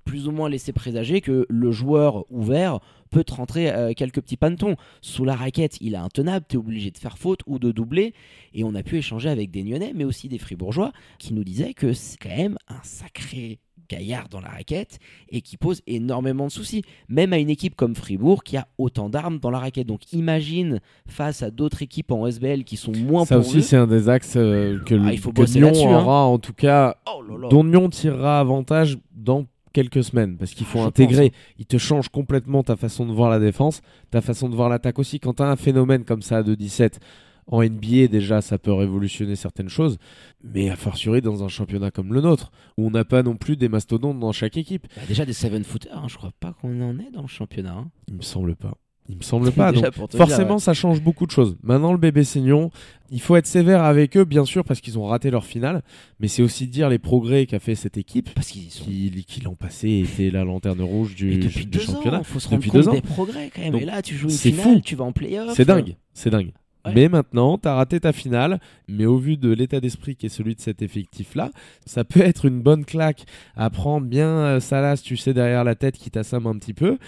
plus 0.04 0.28
ou 0.28 0.32
moins 0.32 0.48
laisser 0.48 0.72
présager 0.72 1.20
que 1.20 1.46
le 1.48 1.72
joueur 1.72 2.24
ouvert 2.30 2.80
peut 3.10 3.24
te 3.24 3.34
rentrer 3.34 3.70
euh, 3.70 3.92
quelques 3.94 4.20
petits 4.20 4.36
panetons. 4.36 4.76
Sous 5.00 5.24
la 5.24 5.34
raquette, 5.34 5.78
il 5.80 5.94
est 5.94 5.98
intenable, 5.98 6.44
tu 6.48 6.56
es 6.56 6.58
obligé 6.58 6.90
de 6.90 6.98
faire 6.98 7.18
faute 7.18 7.40
ou 7.46 7.58
de 7.58 7.72
doubler. 7.72 8.12
Et 8.52 8.64
on 8.64 8.74
a 8.74 8.82
pu 8.82 8.96
échanger 8.96 9.28
avec 9.28 9.50
des 9.50 9.62
Nyonnais, 9.62 9.92
mais 9.94 10.04
aussi 10.04 10.28
des 10.28 10.38
Fribourgeois, 10.38 10.92
qui 11.18 11.34
nous 11.34 11.44
disaient 11.44 11.74
que 11.74 11.92
c'est 11.92 12.18
quand 12.18 12.36
même 12.36 12.58
un 12.68 12.82
sacré 12.82 13.60
gaillard 13.88 14.28
dans 14.28 14.40
la 14.40 14.48
raquette 14.48 14.98
et 15.28 15.40
qui 15.40 15.56
pose 15.56 15.82
énormément 15.86 16.46
de 16.46 16.52
soucis, 16.52 16.82
même 17.08 17.32
à 17.32 17.38
une 17.38 17.50
équipe 17.50 17.74
comme 17.74 17.94
Fribourg 17.94 18.42
qui 18.42 18.56
a 18.56 18.66
autant 18.78 19.08
d'armes 19.08 19.38
dans 19.38 19.50
la 19.50 19.58
raquette. 19.58 19.86
Donc 19.86 20.12
imagine 20.12 20.80
face 21.06 21.42
à 21.42 21.50
d'autres 21.50 21.82
équipes 21.82 22.10
en 22.10 22.26
SBL 22.26 22.64
qui 22.64 22.76
sont 22.76 22.92
moins 22.92 23.24
Ça 23.24 23.38
aussi, 23.38 23.62
c'est 23.62 23.76
un 23.76 23.86
des 23.86 24.08
axes 24.08 24.34
euh, 24.36 24.78
que, 24.84 24.94
ah, 24.94 25.12
il 25.12 25.18
faut 25.18 25.32
Lyon 25.32 25.72
hein. 25.74 25.98
aura, 25.98 26.24
en 26.24 26.38
tout 26.38 26.54
cas, 26.54 26.96
oh 27.06 27.22
dont 27.50 27.62
Lyon 27.62 27.88
tirera 27.90 28.40
avantage 28.40 28.98
dans 29.14 29.44
quelques 29.74 30.02
semaines 30.02 30.38
parce 30.38 30.54
qu'il 30.54 30.64
faut 30.64 30.80
intégrer. 30.80 31.32
Il 31.58 31.66
te 31.66 31.76
change 31.76 32.08
complètement 32.08 32.62
ta 32.62 32.76
façon 32.76 33.04
de 33.04 33.12
voir 33.12 33.28
la 33.28 33.38
défense, 33.38 33.82
ta 34.10 34.22
façon 34.22 34.48
de 34.48 34.54
voir 34.54 34.70
l'attaque 34.70 34.98
aussi. 34.98 35.20
Quand 35.20 35.34
tu 35.34 35.42
as 35.42 35.50
un 35.50 35.56
phénomène 35.56 36.04
comme 36.04 36.22
ça 36.22 36.42
de 36.42 36.54
17 36.54 37.00
en 37.46 37.62
NBA, 37.62 38.06
déjà, 38.06 38.40
ça 38.40 38.58
peut 38.58 38.72
révolutionner 38.72 39.36
certaines 39.36 39.68
choses, 39.68 39.98
mais 40.42 40.70
à 40.70 40.76
fortiori 40.76 41.20
dans 41.20 41.44
un 41.44 41.48
championnat 41.48 41.90
comme 41.90 42.14
le 42.14 42.22
nôtre, 42.22 42.50
où 42.78 42.86
on 42.86 42.90
n'a 42.90 43.04
pas 43.04 43.22
non 43.22 43.36
plus 43.36 43.56
des 43.56 43.68
mastodontes 43.68 44.18
dans 44.18 44.32
chaque 44.32 44.56
équipe. 44.56 44.86
Bah, 44.96 45.02
déjà 45.06 45.26
des 45.26 45.34
7-footers, 45.34 45.92
hein, 45.94 46.06
je 46.08 46.16
crois 46.16 46.32
pas 46.40 46.54
qu'on 46.54 46.80
en 46.80 46.98
est 46.98 47.10
dans 47.10 47.20
le 47.20 47.28
championnat. 47.28 47.74
Hein. 47.74 47.90
Il 48.08 48.14
me 48.14 48.22
semble 48.22 48.56
pas. 48.56 48.78
Il 49.08 49.18
me 49.18 49.22
semble 49.22 49.52
pas. 49.52 49.70
Donc 49.72 49.84
forcément, 50.16 50.58
ça 50.58 50.72
change 50.72 51.02
beaucoup 51.02 51.26
de 51.26 51.30
choses. 51.30 51.56
Maintenant, 51.62 51.92
le 51.92 51.98
bébé 51.98 52.24
Seignon, 52.24 52.70
il 53.10 53.20
faut 53.20 53.36
être 53.36 53.46
sévère 53.46 53.84
avec 53.84 54.16
eux, 54.16 54.24
bien 54.24 54.44
sûr, 54.44 54.64
parce 54.64 54.80
qu'ils 54.80 54.98
ont 54.98 55.06
raté 55.06 55.30
leur 55.30 55.44
finale. 55.44 55.82
Mais 56.20 56.28
c'est 56.28 56.42
aussi 56.42 56.66
dire 56.66 56.88
les 56.88 56.98
progrès 56.98 57.46
qu'a 57.46 57.58
fait 57.58 57.74
cette 57.74 57.98
équipe, 57.98 58.30
parce 58.34 58.48
qu'ils 58.48 58.68
qui, 58.68 59.40
l'ont 59.42 59.56
passé 59.56 60.04
était 60.08 60.30
la 60.30 60.44
lanterne 60.44 60.80
rouge 60.80 61.14
du, 61.14 61.36
depuis 61.38 61.66
du 61.66 61.80
championnat. 61.80 62.18
Il 62.18 62.24
faut 62.24 62.40
se 62.40 62.48
rendre 62.48 62.66
compte 62.66 62.92
des 62.94 63.02
progrès 63.02 63.50
quand 63.54 63.62
même. 63.62 63.74
et 63.76 63.84
là, 63.84 64.00
tu 64.00 64.14
joues 64.14 64.28
une 64.28 64.34
finale, 64.34 64.80
tu 64.82 64.96
vas 64.96 65.04
en 65.04 65.12
playoff. 65.12 65.54
C'est 65.54 65.66
dingue. 65.66 65.96
C'est 66.14 66.30
dingue. 66.30 66.52
Mais 66.92 67.08
maintenant, 67.08 67.58
tu 67.58 67.68
as 67.68 67.74
raté 67.74 68.00
ta 68.00 68.12
finale. 68.12 68.60
Mais 68.88 69.06
au 69.06 69.16
vu 69.16 69.36
de 69.36 69.50
l'état 69.52 69.80
d'esprit 69.80 70.16
qui 70.16 70.26
est 70.26 70.30
celui 70.30 70.54
de 70.54 70.60
cet 70.60 70.82
effectif-là, 70.82 71.50
ça 71.86 72.04
peut 72.04 72.20
être 72.20 72.44
une 72.44 72.60
bonne 72.60 72.84
claque 72.84 73.24
à 73.56 73.70
prendre 73.70 74.06
bien 74.06 74.28
euh, 74.28 74.60
Salas, 74.60 75.00
tu 75.02 75.16
sais, 75.16 75.32
derrière 75.32 75.64
la 75.64 75.74
tête 75.74 75.96
qui 75.96 76.10
t'assomme 76.10 76.46
un 76.46 76.58
petit 76.58 76.74
peu. 76.74 76.98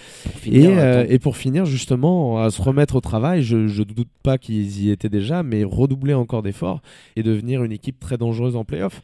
Euh, 0.47 1.05
et, 1.07 1.19
pour 1.19 1.37
finir, 1.37 1.65
justement, 1.65 2.41
à 2.41 2.49
se 2.49 2.61
remettre 2.61 2.95
au 2.95 3.01
travail, 3.01 3.43
je 3.43 3.57
ne 3.57 3.83
doute 3.83 4.09
pas 4.23 4.37
qu'ils 4.37 4.83
y 4.83 4.89
étaient 4.89 5.09
déjà, 5.09 5.43
mais 5.43 5.63
redoubler 5.63 6.13
encore 6.13 6.41
d'efforts 6.41 6.81
et 7.15 7.23
devenir 7.23 7.63
une 7.63 7.71
équipe 7.71 7.99
très 7.99 8.17
dangereuse 8.17 8.55
en 8.55 8.65
playoff. 8.65 9.01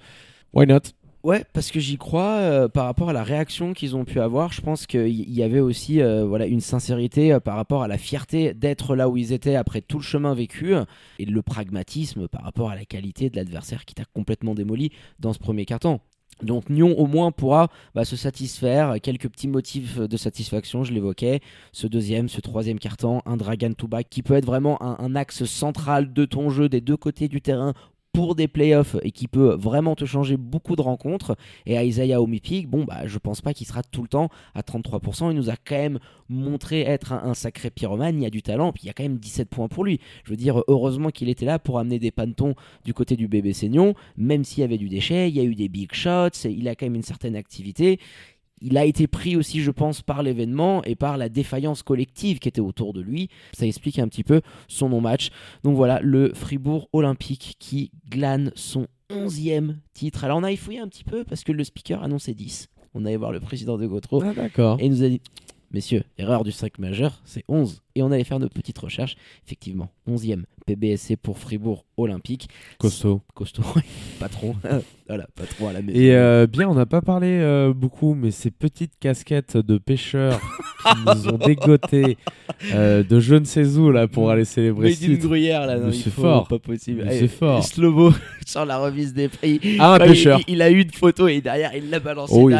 Why 0.54 0.68
not? 0.68 0.82
Ouais, 1.24 1.46
parce 1.54 1.72
que 1.72 1.80
j'y 1.80 1.98
crois 1.98 2.36
euh, 2.40 2.68
par 2.68 2.84
rapport 2.84 3.10
à 3.10 3.14
la 3.14 3.24
réaction 3.24 3.74
qu'ils 3.74 3.96
ont 3.96 4.04
pu 4.04 4.20
avoir. 4.20 4.52
Je 4.52 4.60
pense 4.60 4.86
qu'il 4.86 5.32
y 5.32 5.42
avait 5.42 5.62
aussi 5.62 6.02
euh, 6.02 6.26
voilà 6.26 6.48
une 6.48 6.60
sincérité 6.60 7.32
euh, 7.32 7.40
par 7.40 7.56
rapport 7.56 7.82
à 7.82 7.88
la 7.88 7.98
fierté 7.98 8.54
d'être 8.54 8.94
là 8.98 9.08
où 9.08 9.16
ils 9.16 9.32
étaient 9.32 9.56
après 9.56 9.80
tout 9.80 10.00
le 10.00 10.04
chemin 10.04 10.34
vécu 10.34 10.74
et 11.20 11.26
le 11.26 11.42
pragmatisme 11.42 12.28
par 12.28 12.44
rapport 12.44 12.72
à 12.72 12.76
la 12.76 12.84
qualité 12.84 13.30
de 13.30 13.38
l'adversaire 13.38 13.86
qui 13.86 13.96
t'a 13.96 14.04
complètement 14.14 14.54
démoli 14.54 14.92
dans 15.20 15.32
ce 15.32 15.40
premier 15.40 15.64
carton. 15.64 16.02
Donc 16.42 16.70
Nyon 16.70 17.00
au 17.00 17.06
moins 17.06 17.32
pourra 17.32 17.70
bah, 17.96 18.04
se 18.04 18.18
satisfaire, 18.18 18.96
quelques 19.02 19.30
petits 19.30 19.48
motifs 19.48 20.00
de 20.00 20.18
satisfaction, 20.18 20.84
je 20.84 20.92
l'évoquais, 20.92 21.40
ce 21.72 21.88
deuxième, 21.88 22.28
ce 22.28 22.42
troisième 22.42 22.80
carton, 22.80 23.22
un 23.26 23.38
Dragon 23.38 23.74
to 23.74 23.88
qui 24.10 24.24
peut 24.24 24.34
être 24.34 24.46
vraiment 24.46 24.82
un, 24.82 25.16
axe 25.16 25.46
central 25.46 26.12
de 26.12 26.26
ton 26.26 26.50
jeu 26.50 26.68
des 26.68 26.82
deux 26.82 26.98
côtés 26.98 27.28
du 27.28 27.40
terrain 27.42 27.74
pour 28.13 28.36
des 28.36 28.47
playoffs 28.47 28.95
et 29.02 29.12
qui 29.12 29.28
peut 29.28 29.56
vraiment 29.56 29.95
te 29.95 30.06
changer 30.06 30.38
beaucoup 30.38 30.76
de 30.76 30.82
rencontres. 30.82 31.36
Et 31.65 31.76
Isaiah 31.76 32.21
Omipik, 32.21 32.69
bon, 32.69 32.84
bah, 32.84 33.08
je 33.08 33.17
pense 33.17 33.41
pas 33.41 33.54
qu'il 33.54 33.65
sera 33.65 33.82
tout 33.82 34.04
le 34.04 34.08
temps 34.08 34.30
à 34.54 34.62
33%. 34.62 35.32
Il 35.32 35.36
nous 35.36 35.49
a 35.49 35.56
quand 35.56 35.76
même 35.76 35.99
montré 36.30 36.82
être 36.82 37.12
un, 37.12 37.34
sacré 37.34 37.71
pyromane. 37.71 38.19
Il 38.19 38.23
y 38.23 38.28
a 38.28 38.30
du 38.30 38.43
talent, 38.43 38.71
puis 38.71 38.84
il 38.84 38.88
y 38.88 38.89
a 38.91 38.93
quand 38.93 39.04
même 39.04 39.17
17 39.17 39.49
points 39.49 39.67
pour 39.67 39.84
lui. 39.84 39.99
Je 40.23 40.30
veux 40.30 40.38
dire, 40.38 40.62
heureusement 40.67 41.10
qu'il 41.10 41.28
était 41.28 41.45
là 41.45 41.58
pour 41.58 41.80
amener 41.80 41.97
des 41.97 42.12
pantons 42.12 42.54
du 42.86 42.93
côté 42.93 43.15
du 43.15 43.28
bébé 43.28 43.52
Seignon, 43.52 43.95
même 44.15 44.43
s'il 44.43 44.62
y 44.62 44.63
avait 44.63 44.78
du 44.78 44.89
déchet, 44.89 45.30
il 45.30 45.36
y 45.36 45.39
a 45.39 45.43
eu 45.43 45.56
des 45.56 45.67
big 45.67 45.91
shots, 45.93 46.45
il 46.45 46.67
a 46.67 46.76
quand 46.76 46.86
même 46.86 46.95
une 46.95 47.02
certaine 47.02 47.36
activité 47.36 47.99
il 48.63 48.78
a 48.78 48.86
été 48.86 49.08
pris 49.08 49.36
aussi, 49.36 49.62
je 49.62 49.71
pense, 49.71 50.02
par 50.02 50.23
l'événement 50.23 50.84
et 50.86 50.95
par 50.95 51.17
la 51.17 51.30
défaillance 51.30 51.84
collective 51.84 52.39
qui 52.39 52.47
était 52.47 52.62
autour 52.62 52.93
de 52.93 53.02
lui. 53.02 53.30
Ça 53.52 53.67
explique 53.67 53.99
un 53.99 54.08
petit 54.08 54.23
peu 54.23 54.41
son 54.67 54.89
non-match. 54.89 55.30
Donc 55.63 55.76
voilà, 55.76 55.99
le 56.02 56.34
Fribourg 56.34 56.88
Olympique 56.93 57.56
qui 57.60 57.91
glane 58.10 58.52
son 58.56 58.88
11e 59.12 59.76
titre. 59.93 60.23
Alors 60.23 60.38
on 60.38 60.43
a 60.43 60.56
fouillé 60.56 60.80
un 60.80 60.88
petit 60.88 61.04
peu 61.04 61.26
parce 61.26 61.43
que 61.43 61.52
le 61.52 61.63
speaker 61.63 62.02
annonçait 62.02 62.34
10. 62.34 62.69
On 62.95 63.06
allait 63.06 63.17
voir 63.17 63.32
le 63.32 63.41
président 63.41 63.78
de 63.78 63.86
Gotro. 63.86 64.23
Ah, 64.23 64.34
d'accord. 64.34 64.78
Et 64.80 64.86
il 64.86 64.91
nous 64.91 65.04
a 65.04 65.10
dit 65.10 65.21
Messieurs, 65.71 66.04
erreur 66.19 66.43
du 66.43 66.52
5 66.52 66.78
majeur, 66.78 67.21
c'est 67.26 67.43
11. 67.47 67.82
Et 67.95 68.01
on 68.01 68.12
allait 68.12 68.23
faire 68.23 68.39
nos 68.39 68.49
petites 68.49 68.77
recherches. 68.79 69.15
Effectivement, 69.45 69.89
11e 70.08 70.43
PBSC 70.65 71.17
pour 71.17 71.38
Fribourg 71.38 71.86
Olympique. 71.97 72.49
Costaud. 72.79 73.21
Costaud, 73.34 73.63
patron. 74.19 74.56
voilà, 75.08 75.27
patron 75.36 75.67
à 75.67 75.73
la 75.73 75.82
maison. 75.82 75.99
Et 75.99 76.15
euh, 76.15 76.47
bien, 76.47 76.67
on 76.69 76.73
n'a 76.73 76.86
pas 76.86 77.01
parlé 77.01 77.27
euh, 77.27 77.73
beaucoup, 77.73 78.13
mais 78.15 78.32
ces 78.32 78.49
petites 78.51 78.93
casquettes 78.99 79.58
de 79.58 79.77
pêcheurs 79.77 80.39
qui 80.39 80.97
nous 81.06 81.27
ont 81.27 81.38
dégoté 81.38 82.17
euh, 82.73 83.03
de 83.03 83.19
je 83.19 83.36
ne 83.36 83.43
sais 83.45 83.77
où 83.77 83.91
là 83.91 84.08
pour 84.08 84.29
aller 84.32 84.45
célébrer 84.45 84.89
Mais 84.89 84.95
titre. 84.95 85.27
gruyère 85.27 85.65
là, 85.67 85.77
non, 85.77 85.91
c'est 85.91 86.10
fort. 86.10 86.47
pas 86.47 86.60
possible. 86.60 87.06
C'est 87.12 87.27
fort. 87.27 87.63
Slobo 87.63 88.13
sur 88.45 88.65
la 88.65 88.77
remise 88.79 89.13
des 89.13 89.27
prix. 89.29 89.60
Ah, 89.79 89.95
un 89.95 89.99
pêcheur. 89.99 90.39
Il, 90.47 90.56
il 90.56 90.62
a 90.62 90.69
eu 90.71 90.82
une 90.82 90.91
photo 90.91 91.27
et 91.27 91.41
derrière 91.41 91.75
il 91.75 91.89
l'a 91.89 91.99
balancé 91.99 92.34
Oh 92.36 92.43
oui, 92.45 92.56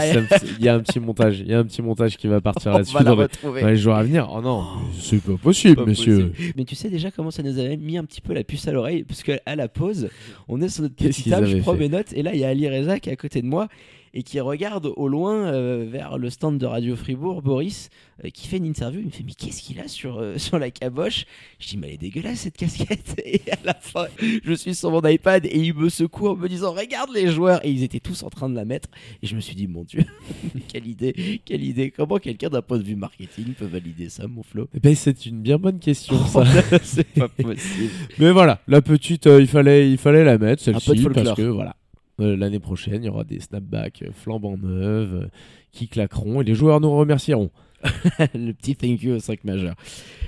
il 0.60 0.66
y 0.66 0.70
a 0.70 0.76
un 0.76 0.80
petit 0.80 1.00
montage, 1.00 1.40
il 1.40 1.48
y 1.48 1.54
a 1.54 1.60
un 1.60 1.64
petit 1.66 1.82
montage 1.82 2.18
qui 2.18 2.28
va 2.28 2.42
partir 2.42 2.72
On 2.72 2.78
là-dessus 2.78 2.94
va 2.94 3.04
la 3.04 3.12
retrouver. 3.12 3.62
dans 3.62 3.68
les 3.68 3.78
jours 3.78 3.96
à 3.96 4.04
venir. 4.04 4.30
Oh 4.32 4.42
non, 4.42 4.66
c'est 5.00 5.23
pas 5.26 5.38
possible, 5.38 5.76
Pas 5.76 5.86
possible. 5.86 6.32
Mais 6.56 6.66
tu 6.66 6.76
sais 6.76 6.90
déjà 6.90 7.12
comment 7.12 7.32
ça 7.32 7.44
nous 7.44 7.58
avait 7.58 7.78
mis 7.78 7.98
un 7.98 8.06
petit 8.06 8.22
peu 8.22 8.34
la 8.34 8.44
puce 8.44 8.68
à 8.68 8.72
l'oreille 8.72 9.04
Parce 9.04 9.24
qu'à 9.24 9.56
la 9.56 9.68
pause, 9.68 10.10
on 10.48 10.62
est 10.62 10.70
sur 10.70 10.84
notre 10.84 10.96
qu'ils 10.96 11.12
table, 11.30 11.48
je 11.48 11.58
prends 11.58 11.74
fait 11.74 11.80
mes 11.80 11.90
notes, 11.90 12.14
et 12.14 12.24
là 12.24 12.34
il 12.34 12.40
y 12.40 12.44
a 12.46 12.50
Ali 12.50 12.70
Reza 12.70 13.00
qui 13.00 13.10
est 13.10 13.14
à 13.14 13.18
côté 13.18 13.42
de 13.42 13.48
moi 13.48 13.68
et 14.14 14.24
qui 14.24 14.40
regarde 14.40 14.92
au 14.96 15.08
loin 15.08 15.46
euh, 15.46 15.86
vers 15.90 16.18
le 16.18 16.30
stand 16.30 16.60
de 16.60 16.66
Radio 16.66 16.96
Fribourg, 16.96 17.42
Boris, 17.42 17.90
euh, 18.24 18.30
qui 18.30 18.48
fait 18.48 18.58
une 18.58 18.66
interview. 18.66 19.00
Il 19.00 19.08
me 19.08 19.12
fait 19.12 19.24
Mais 19.26 19.34
qu'est-ce 19.34 19.62
qu'il 19.62 19.80
a 19.80 19.88
sur, 19.88 20.20
euh, 20.20 20.38
sur 20.38 20.60
la 20.60 20.70
caboche? 20.70 21.26
Je 21.60 21.70
dis 21.70 21.78
Mais 21.78 21.88
elle 21.88 21.94
est 21.96 21.98
dégueulasse 21.98 22.42
cette 22.42 22.58
casquette. 22.58 23.20
Et 23.26 23.42
à 23.52 23.58
la 23.64 23.74
fin, 23.74 24.06
je 24.44 24.54
suis 24.54 24.76
sur 24.76 24.92
mon 24.92 25.02
iPad 25.02 25.46
et 25.46 25.58
il 25.58 25.74
me 25.74 25.90
secoue 25.90 26.28
en 26.28 26.36
me 26.36 26.48
disant 26.48 26.74
Regarde 26.74 27.10
les 27.14 27.28
joueurs 27.32 27.66
Et 27.66 27.72
ils 27.72 27.84
étaient 27.84 28.00
tous 28.00 28.24
en 28.24 28.30
train 28.30 28.50
de 28.50 28.56
la 28.56 28.66
mettre. 28.66 28.90
Et 29.24 29.28
je 29.28 29.36
me 29.36 29.42
suis 29.42 29.56
dit 29.56 29.68
Mon 29.68 29.84
Dieu, 29.84 30.06
quelle 30.68 30.88
idée, 30.88 31.42
quelle 31.44 31.64
idée. 31.64 31.90
Comment 31.90 32.18
quelqu'un 32.18 32.50
d'un 32.50 32.62
point 32.62 32.78
de 32.78 32.84
vue 32.84 32.96
marketing 32.96 33.54
peut 33.54 33.66
valider 33.66 34.10
ça, 34.10 34.28
mon 34.28 34.44
Flo? 34.44 34.68
Eh 34.76 34.80
ben, 34.80 34.94
c'est 34.94 35.26
une 35.26 35.42
bien 35.42 35.58
bonne 35.58 35.80
question, 35.80 36.24
ça. 36.28 36.44
C'est 36.84 37.08
pas 37.14 37.30
possible. 37.30 37.92
Mais 38.20 38.32
voilà, 38.32 38.62
la 38.68 38.82
petite, 38.82 39.26
il, 39.26 39.48
fallait, 39.48 39.90
il 39.92 39.98
fallait 39.98 40.24
la 40.24 40.38
mettre, 40.38 40.62
celle-ci, 40.62 41.04
parce 41.10 41.34
que 41.34 41.42
voilà, 41.44 41.76
euh, 42.20 42.36
l'année 42.36 42.60
prochaine, 42.60 43.04
il 43.04 43.08
y 43.08 43.10
aura 43.10 43.24
des 43.24 43.40
snapbacks 43.40 44.04
euh, 44.04 44.12
flambant 44.12 44.58
neuves 44.58 45.24
euh, 45.24 45.28
qui 45.72 45.88
claqueront 45.88 46.42
et 46.42 46.44
les 46.44 46.56
joueurs 46.56 46.80
nous 46.80 46.92
remercieront. 46.92 47.52
le 48.34 48.54
petit 48.54 48.76
thank 48.76 49.02
you 49.04 49.14
au 49.14 49.20
5 49.20 49.44
majeur. 49.44 49.76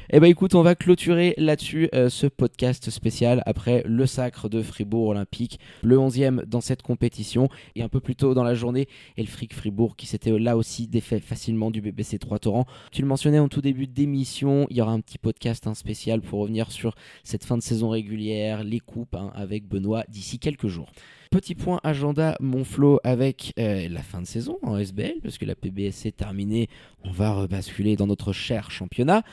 Eh 0.10 0.20
ben 0.20 0.28
écoute, 0.28 0.56
on 0.56 0.62
va 0.62 0.76
clôturer 0.76 1.34
là-dessus 1.38 1.90
euh, 1.94 2.10
ce 2.10 2.28
podcast 2.28 2.90
spécial 2.90 3.42
après 3.46 3.84
le 3.86 4.06
sacre 4.06 4.50
de 4.50 4.62
Fribourg 4.62 5.08
Olympique, 5.08 5.60
le 5.84 5.98
11e 5.98 6.46
dans 6.46 6.62
cette 6.62 6.82
compétition 6.82 7.50
et 7.76 7.82
un 7.82 7.90
peu 7.90 8.00
plus 8.00 8.16
tôt 8.16 8.34
dans 8.34 8.44
la 8.44 8.54
journée, 8.54 8.88
Elfric 9.18 9.54
Fribourg 9.54 9.96
qui 9.96 10.06
s'était 10.06 10.38
là 10.38 10.58
aussi 10.58 10.88
défait 10.88 11.20
facilement 11.20 11.72
du 11.72 11.82
BBC 11.82 12.20
3 12.20 12.40
Torrents. 12.40 12.68
Tu 12.92 13.02
le 13.02 13.08
mentionnais 13.08 13.40
en 13.40 13.48
tout 13.48 13.62
début 13.62 13.88
d'émission, 13.88 14.68
il 14.70 14.78
y 14.78 14.82
aura 14.82 14.92
un 14.92 15.00
petit 15.00 15.18
podcast 15.18 15.66
hein, 15.66 15.74
spécial 15.74 16.22
pour 16.22 16.42
revenir 16.42 16.72
sur 16.72 16.96
cette 17.24 17.46
fin 17.46 17.58
de 17.58 17.64
saison 17.64 17.90
régulière, 17.90 18.64
les 18.64 18.80
coupes 18.80 19.16
hein, 19.16 19.32
avec 19.34 19.68
Benoît 19.68 20.04
d'ici 20.10 20.40
quelques 20.40 20.68
jours. 20.68 20.92
Petit 21.32 21.56
point 21.56 21.80
agenda, 21.84 22.38
mon 22.40 22.64
flow 22.64 23.00
avec 23.04 23.54
euh, 23.60 23.88
la 23.90 24.02
fin 24.02 24.22
de 24.22 24.28
saison 24.28 24.58
en 24.62 24.78
SBL, 24.78 25.22
parce 25.22 25.38
que 25.38 25.46
la 25.46 25.56
PBS 25.56 26.06
est 26.06 26.16
terminée, 26.16 26.70
on 27.04 27.12
va 27.12 27.34
rebasculer 27.34 27.96
dans 27.96 28.08
notre 28.08 28.34
cher 28.34 28.72
championnat. 28.72 29.24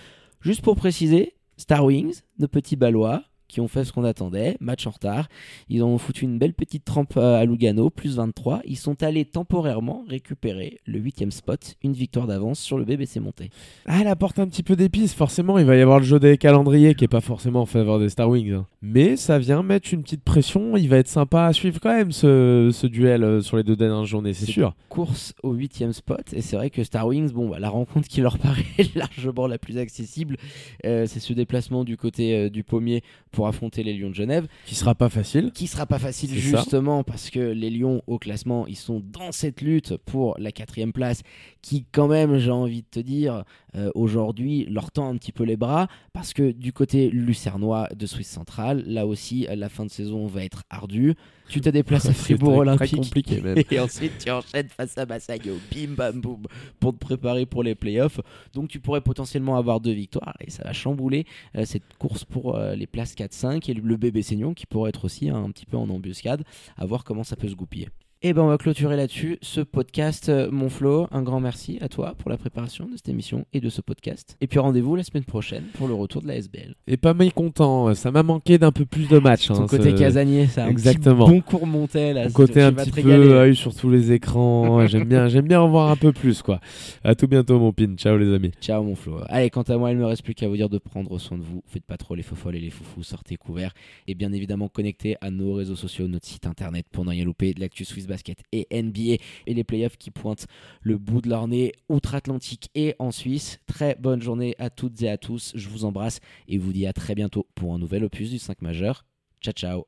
Juste 0.41 0.63
pour 0.63 0.77
préciser, 0.77 1.35
Star 1.57 1.85
Wings, 1.85 2.23
nos 2.39 2.49
petits 2.49 2.77
Ballois, 2.77 3.25
qui 3.53 3.61
ont 3.61 3.69
fait 3.69 3.85
ce 3.85 3.93
qu'on 3.93 4.03
attendait, 4.05 4.57
match 4.61 4.87
en 4.87 4.91
retard. 4.91 5.29
Ils 5.69 5.83
ont 5.85 5.99
foutu 5.99 6.25
une 6.25 6.39
belle 6.39 6.55
petite 6.55 6.87
trempe 6.87 7.19
à 7.19 7.45
Lugano, 7.45 7.91
plus 7.91 8.17
23. 8.17 8.63
Ils 8.65 8.79
sont 8.79 9.03
allés 9.03 9.27
temporairement 9.27 10.05
récupérer 10.09 10.79
le 10.87 10.99
8 10.99 11.31
spot, 11.31 11.75
une 11.83 11.93
victoire 11.93 12.27
d'avance 12.27 12.59
sur 12.59 12.79
le 12.79 12.85
BBC 12.87 13.21
monté. 13.21 13.51
Ah, 13.85 13.99
elle 14.01 14.07
apporte 14.09 14.39
un 14.39 14.47
petit 14.49 14.63
peu 14.63 14.75
d'épices, 14.75 15.13
forcément, 15.13 15.59
il 15.59 15.67
va 15.67 15.77
y 15.77 15.81
avoir 15.83 15.99
le 15.99 16.05
jeu 16.07 16.19
des 16.19 16.39
calendriers 16.39 16.95
qui 16.95 17.05
est 17.05 17.09
pas 17.09 17.21
forcément 17.21 17.61
en 17.61 17.67
faveur 17.67 17.99
des 17.99 18.09
Star 18.09 18.31
Wings. 18.31 18.53
hein. 18.53 18.67
Mais 18.81 19.17
ça 19.17 19.39
vient 19.39 19.63
mettre 19.63 19.93
une 19.93 20.03
petite 20.03 20.23
pression, 20.25 20.77
il 20.79 20.89
va 20.89 20.97
être 20.97 21.09
sympa 21.09 21.45
à 21.45 21.53
suivre 21.53 21.79
quand 21.79 21.93
même 21.95 22.11
ce, 22.11 22.71
ce 22.73 22.87
duel 22.87 23.23
euh, 23.23 23.41
sur 23.43 23.59
les 23.59 23.63
deux 23.65 23.77
dernières 23.77 24.07
journées, 24.07 24.33
c'est 24.33 24.47
C'est 24.47 24.53
sûr. 24.53 24.75
course 24.89 25.35
au 25.43 25.53
huitième 25.53 25.93
spot 25.93 26.33
et 26.33 26.41
c'est 26.41 26.57
vrai 26.57 26.71
que 26.71 26.83
Star 26.83 27.07
Wings, 27.07 27.33
bon, 27.33 27.51
bah, 27.51 27.59
la 27.59 27.69
rencontre 27.69 28.09
qui 28.09 28.23
leur 28.23 28.39
paraît 28.39 28.63
largement 28.95 29.47
la 29.47 29.59
plus 29.59 29.77
accessible, 29.77 30.37
euh, 30.87 31.05
c'est 31.07 31.21
ce 31.21 31.33
déplacement 31.35 31.85
du 31.85 31.97
côté 31.97 32.35
euh, 32.37 32.49
du 32.51 32.63
pommier 32.65 33.03
pour 33.31 33.42
affronter 33.47 33.83
les 33.83 33.95
Lions 33.95 34.11
de 34.11 34.15
Genève, 34.15 34.47
Qui 34.67 34.75
sera 34.75 34.95
pas 34.95 35.09
facile. 35.09 35.51
qui 35.53 35.67
sera 35.67 35.87
pas 35.87 35.99
facile 35.99 36.31
ça. 36.31 36.59
justement 36.59 37.05
parce 37.05 37.31
que 37.31 37.41
les 37.41 37.71
Lions 37.71 38.03
au 38.07 38.19
classement, 38.19 38.67
ils 38.67 38.77
sont 38.77 39.01
dans 39.01 39.33
cette 39.33 39.61
lutte 39.61 39.97
pour 39.97 40.37
la 40.39 40.53
quatrième 40.53 40.93
place, 40.93 41.23
qui 41.63 41.85
quand 41.93 42.09
même, 42.09 42.39
j'ai 42.39 42.51
envie 42.51 42.83
de 42.83 42.87
te 42.91 43.01
dire, 43.01 43.45
euh, 43.75 43.91
aujourd'hui 43.95 44.67
leur 44.67 44.91
tend 44.91 45.09
un 45.09 45.17
petit 45.17 45.33
peu 45.33 45.45
les 45.45 45.57
bras 45.57 45.89
parce 46.13 46.33
que 46.33 46.51
du 46.53 46.73
côté 46.73 47.09
lucernois 47.11 47.89
de 47.97 48.07
Suisse 48.07 48.29
centrale, 48.29 48.85
là 48.87 49.07
aussi, 49.07 49.47
la 49.55 49.69
fin 49.69 49.85
de 49.85 49.91
saison 49.91 50.27
va 50.27 50.45
être 50.45 50.63
ardue. 50.71 51.15
Tu 51.49 51.61
te 51.61 51.69
déplaces 51.69 52.07
à 52.09 52.13
Fribourg 52.13 52.57
Olympique. 52.59 52.89
Très 52.89 52.97
compliqué 52.97 53.41
même. 53.41 53.59
Et 53.71 53.79
ensuite, 53.81 54.13
tu 54.25 54.31
enchaînes 54.31 54.69
face 54.69 54.97
à 54.97 55.07
Massayo, 55.07 55.59
bim 55.75 55.95
bam 55.95 56.21
boum, 56.21 56.43
pour 56.81 56.93
te 56.93 56.99
préparer 56.99 57.47
pour 57.47 57.63
les 57.63 57.75
playoffs. 57.75 58.21
Donc, 58.55 58.69
tu 58.69 58.81
pourrais 58.81 59.01
potentiellement 59.01 59.57
avoir 59.57 59.81
deux 59.81 59.93
victoires 59.93 60.35
et 60.41 60.51
ça 60.51 60.65
va 60.65 60.73
chambouler 60.73 61.27
euh, 61.57 61.65
cette 61.65 61.83
course 61.99 62.25
pour 62.25 62.57
euh, 62.57 62.75
les 62.75 62.87
places 62.87 63.15
4-5 63.33 63.71
et 63.71 63.75
le 63.75 63.97
bébé 63.97 64.23
Seignon 64.23 64.55
qui 64.55 64.67
pourrait 64.67 64.91
être 64.91 65.05
aussi 65.05 65.31
un 65.31 65.51
petit 65.51 65.67
peu 65.67 65.77
en 65.77 65.89
embuscade, 65.89 66.45
à 66.77 66.87
voir 66.87 67.05
comment 67.05 67.25
ça 67.25 67.37
peut 67.37 67.49
se 67.49 67.55
goupiller. 67.55 67.89
Et 68.25 68.35
ben 68.35 68.43
on 68.43 68.47
va 68.47 68.57
clôturer 68.57 68.95
là-dessus 68.95 69.39
ce 69.43 69.61
podcast, 69.61 70.29
euh, 70.29 70.49
mon 70.53 70.69
Flo. 70.69 71.09
Un 71.11 71.23
grand 71.23 71.41
merci 71.41 71.79
à 71.81 71.89
toi 71.89 72.15
pour 72.19 72.31
la 72.31 72.37
préparation 72.37 72.85
de 72.87 72.93
cette 72.95 73.09
émission 73.09 73.47
et 73.53 73.59
de 73.61 73.69
ce 73.69 73.81
podcast. 73.81 74.37
Et 74.41 74.47
puis 74.47 74.61
rendez-vous 74.61 74.95
la 74.95 75.03
semaine 75.03 75.25
prochaine 75.25 75.65
pour 75.75 75.89
le 75.89 75.95
retour 75.95 76.23
de 76.23 76.29
la 76.29 76.37
SBL. 76.37 76.77
Et 76.87 76.97
pas 76.97 77.15
mécontent, 77.15 77.93
ça 77.95 78.13
m'a 78.13 78.23
manqué 78.23 78.59
d'un 78.59 78.71
peu 78.71 78.85
plus 78.85 79.09
de 79.09 79.19
matchs. 79.19 79.49
Ton 79.49 79.65
hein, 79.65 79.67
côté 79.67 79.91
ce- 79.91 79.97
casanier, 79.97 80.47
un 80.57 80.69
Exactement. 80.69 81.25
petit 81.27 81.33
bon 81.33 81.41
cours 81.41 81.67
monté 81.67 82.13
là. 82.13 82.27
Mon 82.27 82.31
côté 82.31 82.63
un 82.63 82.73
petit 82.73 82.93
peu 82.93 83.11
œil 83.11 83.57
sur 83.57 83.75
tous 83.75 83.91
les 83.91 84.13
écrans. 84.13 84.87
j'aime 84.87 85.09
bien, 85.09 85.27
j'aime 85.27 85.49
bien 85.49 85.61
en 85.61 85.69
voir 85.69 85.91
un 85.91 85.97
peu 85.97 86.13
plus 86.13 86.43
quoi. 86.43 86.61
À 87.03 87.17
tout 87.17 87.27
bientôt 87.27 87.59
mon 87.59 87.73
pin. 87.73 87.97
Ciao 87.97 88.17
les 88.17 88.33
amis. 88.33 88.53
Ciao 88.61 88.85
mon 88.85 88.95
Flo. 88.95 89.19
Allez, 89.31 89.51
quant 89.51 89.63
à 89.63 89.77
moi, 89.77 89.91
il 89.91 89.97
me 89.97 90.07
reste 90.07 90.23
plus 90.23 90.35
qu'à 90.35 90.47
vous 90.47 90.57
dire 90.57 90.69
de 90.69 90.79
prendre 90.79 91.19
soin 91.19 91.39
de 91.39 91.43
vous. 91.43 91.65
Faites 91.67 91.85
pas 91.87 91.97
trop 91.97 92.15
les 92.15 92.23
faux 92.23 92.37
et 92.53 92.61
les 92.61 92.71
foufous, 92.71 93.03
sortez 93.03 93.35
couverts. 93.35 93.75
Et 94.07 94.15
bien 94.15 94.33
évidemment, 94.33 94.69
connectez 94.69 95.17
à 95.21 95.33
nos 95.33 95.55
réseaux 95.55 95.75
sociaux, 95.75 96.07
notre 96.07 96.27
site 96.29 96.47
internet 96.47 96.87
pour 96.93 97.05
ne 97.05 97.11
rien 97.11 97.25
louper 97.25 97.53
de 97.53 97.59
l'actu 97.59 97.85
Swiss 97.85 98.07
Basket 98.13 98.39
et 98.53 98.67
NBA 98.71 99.23
et 99.47 99.55
les 99.55 99.65
playoffs 99.65 99.97
qui 99.97 100.11
pointent 100.11 100.47
le 100.83 100.99
bout 100.99 101.21
de 101.21 101.29
leur 101.29 101.49
nez 101.49 101.73
outre-Atlantique 101.89 102.69
et 102.75 102.95
en 102.99 103.11
Suisse. 103.11 103.59
Très 103.67 103.97
bonne 103.99 104.23
journée 104.23 104.55
à 104.59 104.71
toutes 104.71 105.01
et 105.03 105.09
à 105.09 105.17
tous. 105.17 105.53
Je 105.55 105.69
vous 105.69 105.85
embrasse 105.85 106.21
et 106.49 106.59
vous 106.59 106.73
dis 106.73 106.87
à 106.87 106.93
très 106.93 107.15
bientôt 107.15 107.47
pour 107.55 107.75
un 107.75 107.79
nouvel 107.79 108.05
opus 108.05 108.31
du 108.31 108.39
5 108.39 108.63
majeur. 108.63 109.05
Ciao 109.41 109.55
ciao. 109.55 109.81